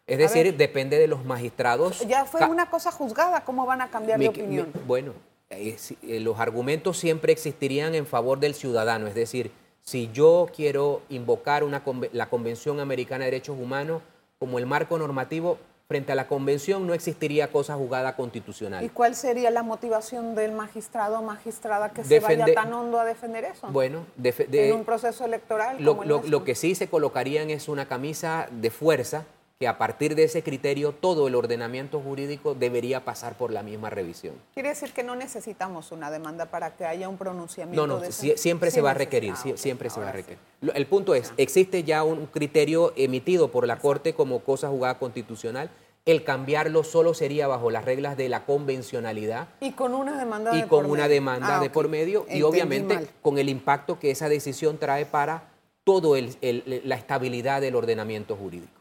Es 0.07 0.17
decir, 0.17 0.55
depende 0.57 0.97
de 0.97 1.07
los 1.07 1.23
magistrados. 1.23 1.99
Ya 2.07 2.25
fue 2.25 2.45
una 2.45 2.69
cosa 2.69 2.91
juzgada, 2.91 3.43
¿cómo 3.45 3.65
van 3.65 3.81
a 3.81 3.89
cambiar 3.89 4.19
de 4.19 4.29
opinión? 4.29 4.71
bueno, 4.85 5.13
eh, 5.49 5.77
eh, 6.03 6.19
los 6.19 6.39
argumentos 6.39 6.97
siempre 6.97 7.31
existirían 7.31 7.95
en 7.95 8.05
favor 8.05 8.39
del 8.39 8.53
ciudadano, 8.53 9.07
es 9.07 9.15
decir, 9.15 9.51
si 9.81 10.09
yo 10.11 10.47
quiero 10.55 11.01
invocar 11.09 11.63
una, 11.63 11.83
la 12.13 12.29
Convención 12.29 12.79
Americana 12.79 13.25
de 13.25 13.31
Derechos 13.31 13.57
Humanos 13.59 14.01
como 14.39 14.59
el 14.59 14.65
marco 14.65 14.97
normativo, 14.97 15.57
frente 15.91 16.13
a 16.13 16.15
la 16.15 16.25
Convención 16.25 16.87
no 16.87 16.93
existiría 16.93 17.51
cosa 17.51 17.75
juzgada 17.75 18.15
constitucional. 18.15 18.81
¿Y 18.81 18.87
cuál 18.87 19.13
sería 19.13 19.51
la 19.51 19.61
motivación 19.61 20.35
del 20.35 20.53
magistrado 20.53 21.19
o 21.19 21.21
magistrada 21.21 21.89
que 21.89 22.05
se 22.05 22.21
vaya 22.21 22.45
tan 22.53 22.71
hondo 22.71 22.97
a 22.97 23.03
defender 23.03 23.43
eso? 23.43 23.67
Bueno, 23.67 24.05
en 24.23 24.73
un 24.73 24.85
proceso 24.85 25.25
electoral. 25.25 25.83
Como 25.83 26.05
lo 26.05 26.43
que 26.45 26.55
sí 26.55 26.75
se 26.75 26.87
colocarían 26.87 27.49
es 27.49 27.67
una 27.67 27.89
camisa 27.89 28.47
de 28.51 28.71
fuerza 28.71 29.25
que 29.61 29.67
a 29.67 29.77
partir 29.77 30.15
de 30.15 30.23
ese 30.23 30.41
criterio 30.41 30.91
todo 30.91 31.27
el 31.27 31.35
ordenamiento 31.35 31.99
jurídico 31.99 32.55
debería 32.55 33.05
pasar 33.05 33.37
por 33.37 33.51
la 33.51 33.61
misma 33.61 33.91
revisión. 33.91 34.33
Quiere 34.55 34.69
decir 34.69 34.91
que 34.91 35.03
no 35.03 35.15
necesitamos 35.15 35.91
una 35.91 36.09
demanda 36.09 36.47
para 36.47 36.75
que 36.75 36.83
haya 36.83 37.07
un 37.07 37.15
pronunciamiento. 37.15 37.85
No, 37.85 37.99
no, 37.99 38.11
siempre 38.11 38.71
se 38.71 38.81
va 38.81 38.89
a 38.89 38.93
requerir, 38.95 39.35
siempre 39.53 39.91
se 39.91 39.99
va 39.99 40.09
a 40.09 40.13
requerir. 40.13 40.39
El 40.73 40.87
punto 40.87 41.13
es, 41.13 41.31
existe 41.37 41.83
ya 41.83 42.03
un 42.03 42.25
criterio 42.25 42.91
emitido 42.95 43.51
por 43.51 43.67
la 43.67 43.77
Corte 43.77 44.15
como 44.15 44.39
cosa 44.39 44.67
jugada 44.67 44.97
constitucional. 44.97 45.69
El 46.05 46.23
cambiarlo 46.23 46.83
solo 46.83 47.13
sería 47.13 47.45
bajo 47.45 47.69
las 47.69 47.85
reglas 47.85 48.17
de 48.17 48.29
la 48.29 48.45
convencionalidad. 48.45 49.47
Y 49.59 49.73
con 49.73 49.93
una 49.93 50.17
demanda 50.17 50.57
y 50.57 50.63
con 50.63 50.87
una 50.87 51.07
demanda 51.07 51.57
ah, 51.57 51.59
de 51.59 51.69
por 51.69 51.87
medio 51.87 52.25
y 52.27 52.41
obviamente 52.41 53.09
con 53.21 53.37
el 53.37 53.47
impacto 53.47 53.99
que 53.99 54.09
esa 54.09 54.27
decisión 54.27 54.79
trae 54.79 55.05
para 55.05 55.51
todo 55.83 56.15
la 56.15 56.95
estabilidad 56.95 57.61
del 57.61 57.75
ordenamiento 57.75 58.35
jurídico. 58.35 58.71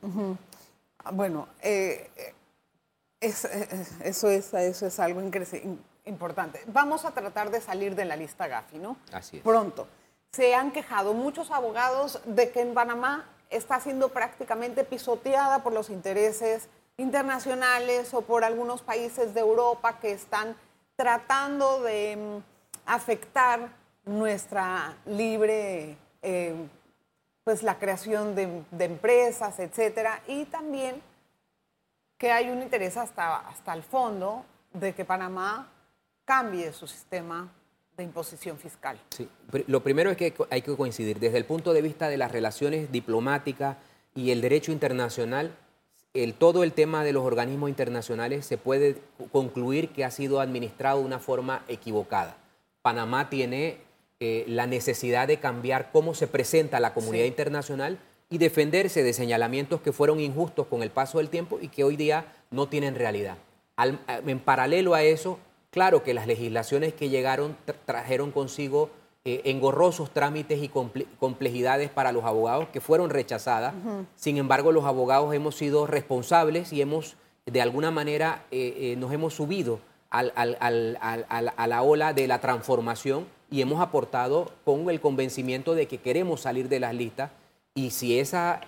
Bueno, 1.13 1.49
eh, 1.63 2.11
eh, 2.17 2.35
eso, 3.21 3.49
es, 4.29 4.55
eso 4.55 4.87
es 4.87 5.01
algo 5.01 5.21
importante. 6.05 6.63
Vamos 6.67 7.05
a 7.05 7.13
tratar 7.13 7.51
de 7.51 7.61
salir 7.61 7.95
de 7.95 8.05
la 8.05 8.17
lista 8.17 8.47
Gafi, 8.47 8.79
¿no? 8.79 8.97
Así 9.13 9.39
es. 9.39 9.43
Pronto. 9.43 9.89
Se 10.33 10.55
han 10.55 10.71
quejado 10.71 11.13
muchos 11.13 11.51
abogados 11.51 12.21
de 12.25 12.51
que 12.51 12.61
en 12.61 12.75
Panamá 12.75 13.29
está 13.51 13.81
siendo 13.81 14.11
prácticamente 14.11 14.85
pisoteada 14.85 15.63
por 15.63 15.73
los 15.73 15.91
intereses 15.91 16.69
internacionales 16.97 18.15
o 18.15 18.23
por 18.23 18.45
algunos 18.45 18.83
países 18.83 19.35
de 19.35 19.41
Europa 19.41 19.99
que 19.99 20.13
están 20.13 20.55
tratando 20.97 21.83
de 21.83 22.17
mm, 22.17 22.43
afectar 22.87 23.71
nuestra 24.05 24.97
libre 25.07 25.97
eh, 26.23 26.55
pues 27.45 27.63
la 27.63 27.79
creación 27.79 28.35
de, 28.35 28.85
empresas, 28.85 29.59
etcétera, 29.59 30.23
y 30.27 30.45
también 30.45 31.01
que 32.19 32.33
hay 32.33 32.51
un 32.51 32.63
interés 32.63 32.97
hasta, 32.97 33.39
hasta 33.39 33.73
el 33.73 33.83
fondo 33.83 34.45
de 34.73 34.95
que 34.95 35.05
Panamá 35.05 35.69
cambie 36.25 36.73
su 36.73 36.87
sistema 36.87 37.51
de 37.97 38.05
imposición 38.05 38.59
fiscal. 38.59 38.99
Sí, 39.11 39.29
lo 39.67 39.83
primero 39.83 40.11
es 40.11 40.17
que 40.17 40.35
hay 40.51 40.63
que 40.63 40.77
coincidir, 40.77 41.19
desde 41.19 41.39
el 41.39 41.45
punto 41.45 41.73
de 41.73 41.83
vista 41.83 42.09
de 42.09 42.17
las 42.17 42.31
relaciones 42.31 42.93
diplomáticas 42.93 43.77
y 44.15 44.31
el 44.31 44.41
derecho 44.41 44.73
internacional, 44.73 45.57
el, 46.13 46.35
todo 46.35 46.65
el 46.65 46.73
tema 46.73 47.05
de 47.05 47.13
los 47.13 47.25
organismos 47.25 47.69
internacionales 47.69 48.45
se 48.45 48.59
puede 48.59 49.01
concluir 49.33 49.91
que 49.91 50.05
ha 50.05 50.11
sido 50.11 50.41
administrado 50.41 51.01
de 51.01 51.05
una 51.05 51.19
forma 51.19 51.65
equivocada. 51.69 52.37
Panamá 52.83 53.31
tiene 53.31 53.79
eh, 54.23 54.45
la 54.47 54.67
necesidad 54.67 55.27
de 55.27 55.39
cambiar 55.39 55.93
cómo 55.93 56.13
se 56.13 56.27
presenta 56.27 56.79
la 56.79 56.93
comunidad 56.93 57.25
internacional 57.25 57.99
y 58.29 58.37
defenderse 58.37 59.03
de 59.03 59.15
señalamientos 59.15 59.81
que 59.81 59.95
fueron 59.95 60.21
injustos 60.21 60.67
con 60.67 60.83
el 60.83 60.91
paso 60.91 61.17
del 61.17 61.31
tiempo 61.31 61.59
y 61.59 61.69
que 61.69 61.85
hoy 61.85 61.97
día 61.97 62.27
no 62.51 62.69
tienen 62.69 62.97
realidad. 62.97 63.39
en 63.79 64.39
paralelo 64.41 64.93
a 64.93 65.03
eso, 65.03 65.39
claro 65.71 66.03
que 66.03 66.13
las 66.13 66.27
legislaciones 66.27 66.93
que 66.93 67.09
llegaron 67.09 67.57
trajeron 67.87 68.31
consigo 68.31 68.91
eh, 69.25 69.41
engorrosos 69.47 70.11
trámites 70.11 70.63
y 70.63 70.69
complejidades 70.69 71.89
para 71.89 72.13
los 72.13 72.25
abogados 72.27 72.69
que 72.69 72.83
fueron 72.83 73.09
rechazadas. 73.09 73.73
Sin 74.17 74.37
embargo, 74.37 74.71
los 74.71 74.85
abogados 74.85 75.33
hemos 75.33 75.57
sido 75.57 75.87
responsables 75.87 76.75
y 76.75 76.83
hemos, 76.83 77.17
de 77.47 77.63
alguna 77.63 77.91
manera, 77.91 78.45
eh, 78.51 78.97
nos 78.99 79.15
hemos 79.15 79.33
subido 79.33 79.81
a 80.11 80.23
la 81.67 81.83
ola 81.83 82.13
de 82.13 82.29
la 82.29 82.39
transformación 82.43 83.40
y 83.51 83.63
hemos 83.63 83.81
aportado 83.81 84.51
con 84.65 84.89
el 84.91 85.01
convencimiento 85.01 85.75
de 85.75 85.87
que 85.87 85.99
queremos 85.99 86.43
salir 86.43 86.69
de 86.69 86.81
las 86.81 86.95
listas 86.95 87.31
y 87.75 87.91
si 87.91 88.19
esa 88.19 88.61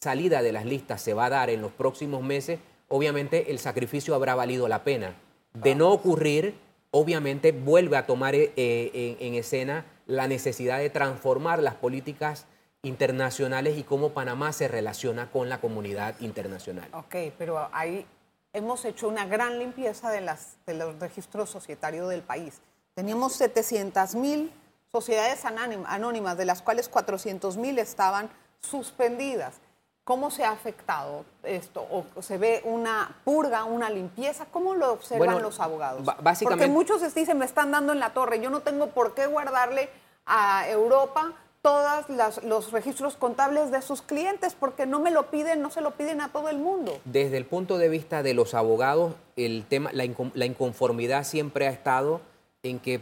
salida 0.00 0.42
de 0.42 0.52
las 0.52 0.64
listas 0.64 1.00
se 1.00 1.14
va 1.14 1.26
a 1.26 1.30
dar 1.30 1.50
en 1.50 1.60
los 1.60 1.72
próximos 1.72 2.22
meses, 2.22 2.60
obviamente 2.88 3.50
el 3.50 3.58
sacrificio 3.58 4.14
habrá 4.14 4.34
valido 4.34 4.68
la 4.68 4.84
pena. 4.84 5.14
De 5.54 5.74
no 5.74 5.90
ocurrir, 5.90 6.54
obviamente 6.90 7.52
vuelve 7.52 7.96
a 7.96 8.06
tomar 8.06 8.34
eh, 8.34 9.16
en, 9.18 9.34
escena 9.34 9.86
la 10.06 10.28
necesidad 10.28 10.78
de 10.78 10.90
transformar 10.90 11.62
las 11.62 11.74
políticas 11.74 12.46
internacionales 12.82 13.76
y 13.78 13.82
cómo 13.82 14.10
Panamá 14.10 14.52
se 14.52 14.68
relaciona 14.68 15.30
con 15.30 15.48
la 15.48 15.60
comunidad 15.60 16.14
internacional. 16.20 16.88
Ok, 16.92 17.16
pero 17.38 17.68
ahí 17.72 18.06
hemos 18.52 18.84
hecho 18.84 19.08
una 19.08 19.26
gran 19.26 19.58
limpieza 19.58 20.10
de, 20.10 20.20
las, 20.20 20.56
de 20.66 20.74
los 20.74 20.98
registros 21.00 21.50
societarios 21.50 22.08
del 22.08 22.22
país. 22.22 22.60
Teníamos 22.96 23.34
700 23.34 24.14
mil 24.14 24.50
sociedades 24.90 25.44
anónimas, 25.44 26.38
de 26.38 26.46
las 26.46 26.62
cuales 26.62 26.88
400 26.88 27.58
mil 27.58 27.78
estaban 27.78 28.30
suspendidas. 28.62 29.56
¿Cómo 30.02 30.30
se 30.30 30.46
ha 30.46 30.52
afectado 30.52 31.26
esto? 31.42 31.86
¿O 31.90 32.22
se 32.22 32.38
ve 32.38 32.62
una 32.64 33.14
purga, 33.22 33.64
una 33.64 33.90
limpieza? 33.90 34.46
¿Cómo 34.50 34.74
lo 34.74 34.94
observan 34.94 35.42
los 35.42 35.60
abogados? 35.60 36.06
Porque 36.42 36.68
muchos 36.68 37.14
dicen, 37.14 37.36
me 37.36 37.44
están 37.44 37.70
dando 37.70 37.92
en 37.92 38.00
la 38.00 38.14
torre, 38.14 38.40
yo 38.40 38.48
no 38.48 38.60
tengo 38.60 38.86
por 38.86 39.12
qué 39.12 39.26
guardarle 39.26 39.90
a 40.24 40.66
Europa 40.66 41.34
todos 41.60 42.06
los 42.44 42.72
registros 42.72 43.16
contables 43.16 43.70
de 43.70 43.82
sus 43.82 44.00
clientes 44.00 44.56
porque 44.58 44.86
no 44.86 45.00
me 45.00 45.10
lo 45.10 45.30
piden, 45.30 45.60
no 45.60 45.70
se 45.70 45.82
lo 45.82 45.90
piden 45.90 46.22
a 46.22 46.30
todo 46.30 46.48
el 46.48 46.56
mundo. 46.56 46.98
Desde 47.04 47.36
el 47.36 47.44
punto 47.44 47.76
de 47.76 47.90
vista 47.90 48.22
de 48.22 48.32
los 48.32 48.54
abogados, 48.54 49.12
el 49.36 49.66
tema, 49.68 49.90
la 49.92 50.46
inconformidad 50.46 51.24
siempre 51.24 51.66
ha 51.66 51.70
estado 51.70 52.22
en 52.70 52.78
que 52.78 53.00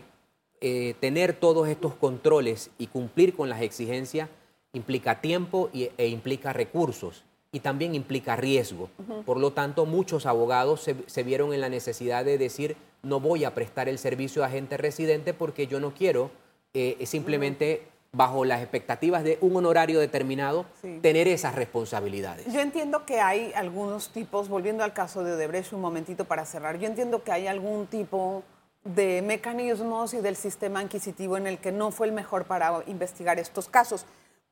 eh, 0.60 0.94
tener 1.00 1.34
todos 1.34 1.68
estos 1.68 1.94
controles 1.94 2.70
y 2.78 2.86
cumplir 2.86 3.34
con 3.34 3.48
las 3.48 3.60
exigencias 3.62 4.28
implica 4.72 5.20
tiempo 5.20 5.70
e 5.72 6.08
implica 6.08 6.52
recursos 6.52 7.24
y 7.52 7.60
también 7.60 7.94
implica 7.94 8.34
riesgo. 8.34 8.88
Por 9.24 9.38
lo 9.38 9.52
tanto, 9.52 9.86
muchos 9.86 10.26
abogados 10.26 10.88
se, 11.06 11.22
vieron 11.22 11.54
en 11.54 11.60
la 11.60 11.68
necesidad 11.68 12.24
de 12.24 12.36
decir, 12.36 12.76
no 13.02 13.20
voy 13.20 13.44
a 13.44 13.54
prestar 13.54 13.88
el 13.88 13.98
servicio 13.98 14.42
a 14.42 14.48
gente 14.48 14.76
residente 14.76 15.34
porque 15.34 15.68
yo 15.68 15.78
no 15.78 15.94
quiero 15.94 16.32
eh, 16.72 16.96
simplemente 17.06 17.86
bajo 18.10 18.44
las 18.44 18.60
expectativas 18.60 19.22
de 19.22 19.38
un 19.40 19.56
honorario 19.56 20.00
determinado, 20.00 20.66
tener 21.02 21.28
esas 21.28 21.54
responsabilidades. 21.54 22.52
Yo 22.52 22.60
entiendo 22.60 23.04
que 23.04 23.20
hay 23.20 23.52
algunos 23.54 24.08
tipos, 24.10 24.48
volviendo 24.48 24.84
al 24.84 24.92
caso 24.92 25.22
de 25.24 25.32
Odebrecht 25.32 25.72
un 25.72 25.80
momentito 25.80 26.24
para 26.24 26.46
cerrar, 26.46 26.78
yo 26.78 26.86
entiendo 26.86 27.22
que 27.22 27.32
hay 27.32 27.46
algún 27.46 27.86
tipo 27.86 28.42
de 28.84 29.22
mecanismos 29.22 30.14
y 30.14 30.18
del 30.18 30.36
sistema 30.36 30.82
inquisitivo 30.82 31.36
en 31.36 31.46
el 31.46 31.58
que 31.58 31.72
no 31.72 31.90
fue 31.90 32.06
el 32.06 32.12
mejor 32.12 32.44
para 32.44 32.82
investigar 32.86 33.38
estos 33.38 33.68
casos. 33.68 34.04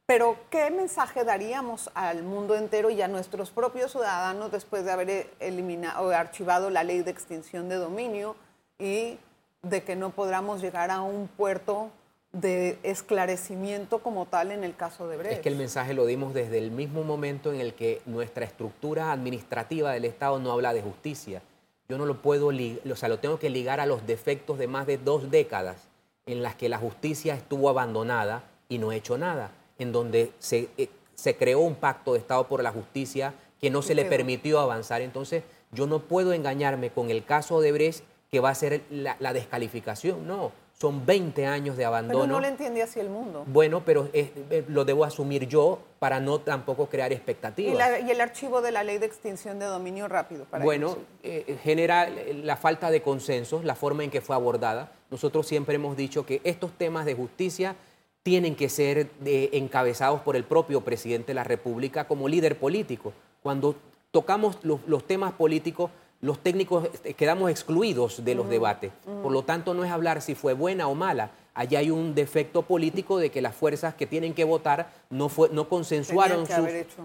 Pero, 0.07 0.37
¿qué 0.51 0.71
mensaje 0.71 1.25
daríamos 1.25 1.91
al 1.95 2.23
mundo 2.23 2.57
entero 2.57 2.91
y 2.91 3.01
a 3.03 3.09
nuestros 3.09 3.51
propios 3.51 3.93
ciudadanos 3.93 4.51
después 4.51 4.85
de 4.85 4.91
haber 4.91 5.31
eliminado 5.39 6.07
o 6.07 6.11
archivado 6.11 6.71
la 6.71 6.83
ley 6.83 7.03
de 7.03 7.11
extinción 7.11 7.69
de 7.69 7.77
dominio 7.77 8.35
y 8.79 9.19
de 9.63 9.83
que 9.85 9.95
no 9.95 10.11
podamos 10.11 10.61
llegar 10.61 10.91
a 10.91 11.03
un 11.03 11.29
puerto 11.29 11.91
de 12.33 12.79
esclarecimiento 12.83 13.99
como 13.99 14.27
tal 14.27 14.51
en 14.51 14.65
el 14.65 14.75
caso 14.75 15.07
de 15.07 15.19
Brecht. 15.19 15.37
Es 15.37 15.41
que 15.41 15.51
el 15.51 15.57
mensaje 15.57 15.95
lo 15.95 16.07
dimos 16.07 16.35
desde 16.35 16.59
el 16.59 16.71
mismo 16.71 17.05
momento 17.05 17.53
en 17.53 17.61
el 17.61 17.75
que 17.75 18.01
nuestra 18.07 18.45
estructura 18.45 19.13
administrativa 19.13 19.93
del 19.93 20.07
Estado 20.07 20.39
no 20.41 20.51
habla 20.51 20.73
de 20.73 20.83
justicia. 20.83 21.43
Yo 21.89 21.99
no 21.99 22.07
lo 22.07 22.23
puedo, 22.23 22.49
o 22.49 22.97
sea, 22.97 23.09
lo 23.09 23.19
tengo 23.19 23.39
que 23.39 23.51
ligar 23.51 23.81
a 23.81 23.87
los 23.87 24.07
defectos 24.07 24.59
de 24.59 24.69
más 24.69 24.87
de 24.87 24.99
dos 24.99 25.31
décadas 25.31 25.89
en 26.27 26.43
las 26.43 26.55
que 26.55 26.69
la 26.69 26.79
justicia 26.79 27.35
estuvo 27.35 27.69
abandonada 27.69 28.45
y 28.69 28.79
no 28.79 28.91
ha 28.91 28.97
hecho 28.97 29.19
nada, 29.19 29.51
en 29.79 29.93
donde 29.93 30.33
se, 30.39 30.69
eh, 30.79 30.89
se 31.15 31.37
creó 31.37 31.61
un 31.61 31.75
pacto 31.75 32.13
de 32.13 32.21
Estado 32.21 32.47
por 32.47 32.63
la 32.63 32.73
justicia 32.73 33.35
que 33.61 33.71
no 33.71 33.83
se 33.83 33.95
le 33.95 34.05
permitió 34.05 34.61
avanzar. 34.61 35.03
Entonces, 35.03 35.43
yo 35.73 35.87
no 35.87 36.01
puedo 36.01 36.33
engañarme 36.33 36.91
con 36.91 37.11
el 37.11 37.25
caso 37.25 37.61
de 37.61 37.73
Brecht 37.73 38.05
que 38.31 38.41
va 38.41 38.51
a 38.51 38.55
ser 38.55 38.83
la, 38.91 39.17
la 39.21 39.33
descalificación, 39.33 40.27
no 40.27 40.62
son 40.83 41.07
20 41.07 41.47
años 41.47 41.77
de 41.77 41.85
abandono. 41.85 42.23
Pero 42.23 42.33
no 42.33 42.41
le 42.41 42.49
entiende 42.49 42.83
así 42.83 42.99
el 42.99 43.09
mundo. 43.09 43.45
Bueno, 43.47 43.85
pero 43.85 44.09
eh, 44.13 44.65
lo 44.67 44.85
debo 44.85 45.05
asumir 45.05 45.47
yo 45.47 45.79
para 46.01 46.19
no 46.19 46.41
tampoco 46.41 46.87
crear 46.87 47.13
expectativas. 47.13 48.03
¿Y, 48.05 48.11
el 48.11 48.21
archivo 48.21 48.61
de 48.61 48.73
la 48.73 48.83
ley 48.83 48.99
de 48.99 49.07
extinción 49.07 49.61
de 49.61 49.67
dominio 49.67 50.09
rápido? 50.09 50.45
Para 50.45 50.65
bueno, 50.65 50.99
eh, 51.23 51.57
genera 51.63 52.09
la 52.11 52.57
falta 52.57 52.91
de 52.91 53.01
consensos, 53.01 53.65
la 53.65 53.77
forma 53.77 54.03
en 54.03 54.11
que 54.11 54.21
fue 54.21 54.35
abordada. 54.35 54.91
Nosotros 55.09 55.47
siempre 55.47 55.77
hemos 55.77 55.97
dicho 55.97 56.27
que 56.27 56.41
estos 56.43 56.73
temas 56.73 57.07
de 57.07 57.15
justicia 57.15 57.77
tienen 58.25 58.57
que 58.57 58.69
ser 58.69 59.09
encabezados 59.25 60.23
por 60.23 60.35
el 60.35 60.43
propio 60.43 60.81
presidente 60.81 61.29
de 61.29 61.35
la 61.35 61.45
República 61.45 62.09
como 62.09 62.29
líder 62.29 62.59
político. 62.59 63.13
Cuando 63.41 63.77
tocamos 64.11 64.59
los 64.65 65.07
temas 65.07 65.33
políticos, 65.35 65.93
los 66.23 66.39
técnicos 66.39 66.89
este, 66.95 67.15
quedamos 67.15 67.51
excluidos 67.51 68.25
de 68.25 68.35
los 68.37 68.49
debates. 68.49 68.93
Por 69.23 69.33
lo 69.33 69.43
tanto, 69.43 69.75
no 69.75 69.85
es 69.85 69.91
hablar 69.91 70.23
si 70.23 70.37
fue 70.37 70.55
buena 70.55 70.87
o 70.87 70.95
mala. 70.95 71.33
Allá 71.53 71.81
hay 71.81 71.91
un 71.91 72.15
defecto 72.15 72.63
político 72.63 73.19
de 73.19 73.31
que 73.31 73.43
las 73.43 73.55
fuerzas 73.55 73.95
que 73.95 74.07
tienen 74.07 74.33
que 74.33 74.45
votar 74.45 74.91
no, 75.11 75.29
fue, 75.29 75.51
no 75.51 75.69
consensuaron 75.69 76.47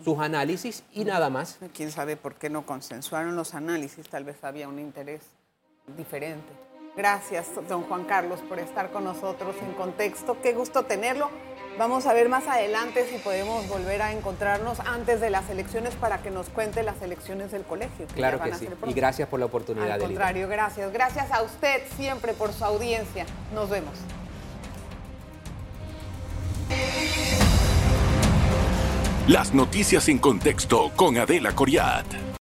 sus, 0.04 0.20
análisis 0.20 0.84
y 0.94 1.04
nada 1.04 1.32
más. 1.32 1.58
¿Quién 1.74 1.92
sabe 1.92 2.16
por 2.16 2.36
qué 2.36 2.50
no 2.52 2.66
consensuaron 2.66 3.36
los 3.36 3.56
análisis? 3.56 4.08
Tal 4.08 4.24
vez 4.24 4.44
había 4.44 4.70
un 4.70 4.80
interés 4.80 5.22
diferente. 5.98 6.54
Gracias, 6.96 7.48
don 7.68 7.84
Juan 7.84 8.06
Carlos, 8.06 8.40
por 8.48 8.60
estar 8.60 8.92
con 8.92 9.04
nosotros 9.04 9.56
en 9.62 9.74
contexto. 9.74 10.38
Qué 10.42 10.54
gusto 10.54 10.84
tenerlo. 10.84 11.30
Vamos 11.78 12.08
a 12.08 12.14
ver 12.14 12.28
más 12.28 12.48
adelante 12.48 13.08
si 13.08 13.20
podemos 13.20 13.68
volver 13.68 14.02
a 14.02 14.12
encontrarnos 14.12 14.80
antes 14.80 15.22
de 15.22 15.30
las 15.30 15.48
elecciones 15.50 15.94
para 15.94 16.24
que 16.24 16.32
nos 16.32 16.50
cuente 16.50 16.82
las 16.82 17.02
elecciones 17.04 17.52
del 17.52 17.64
colegio. 17.64 18.08
claro 18.16 18.42
que 18.42 18.54
sí. 18.56 18.68
Y 18.88 18.94
gracias 18.94 19.30
por 19.30 19.40
la 19.40 19.46
oportunidad. 19.46 19.92
Al 19.92 20.00
contrario, 20.00 20.48
gracias. 20.48 20.92
Gracias 20.92 21.32
a 21.32 21.44
usted 21.44 21.82
siempre 21.96 22.34
por 22.34 22.52
su 22.52 22.66
audiencia. 22.66 23.26
Nos 23.54 23.70
vemos. 23.70 23.94
Las 29.28 29.54
noticias 29.54 30.08
en 30.10 30.18
contexto 30.18 30.92
con 30.96 31.18
Adela 31.18 31.54
Coriat. 31.54 32.27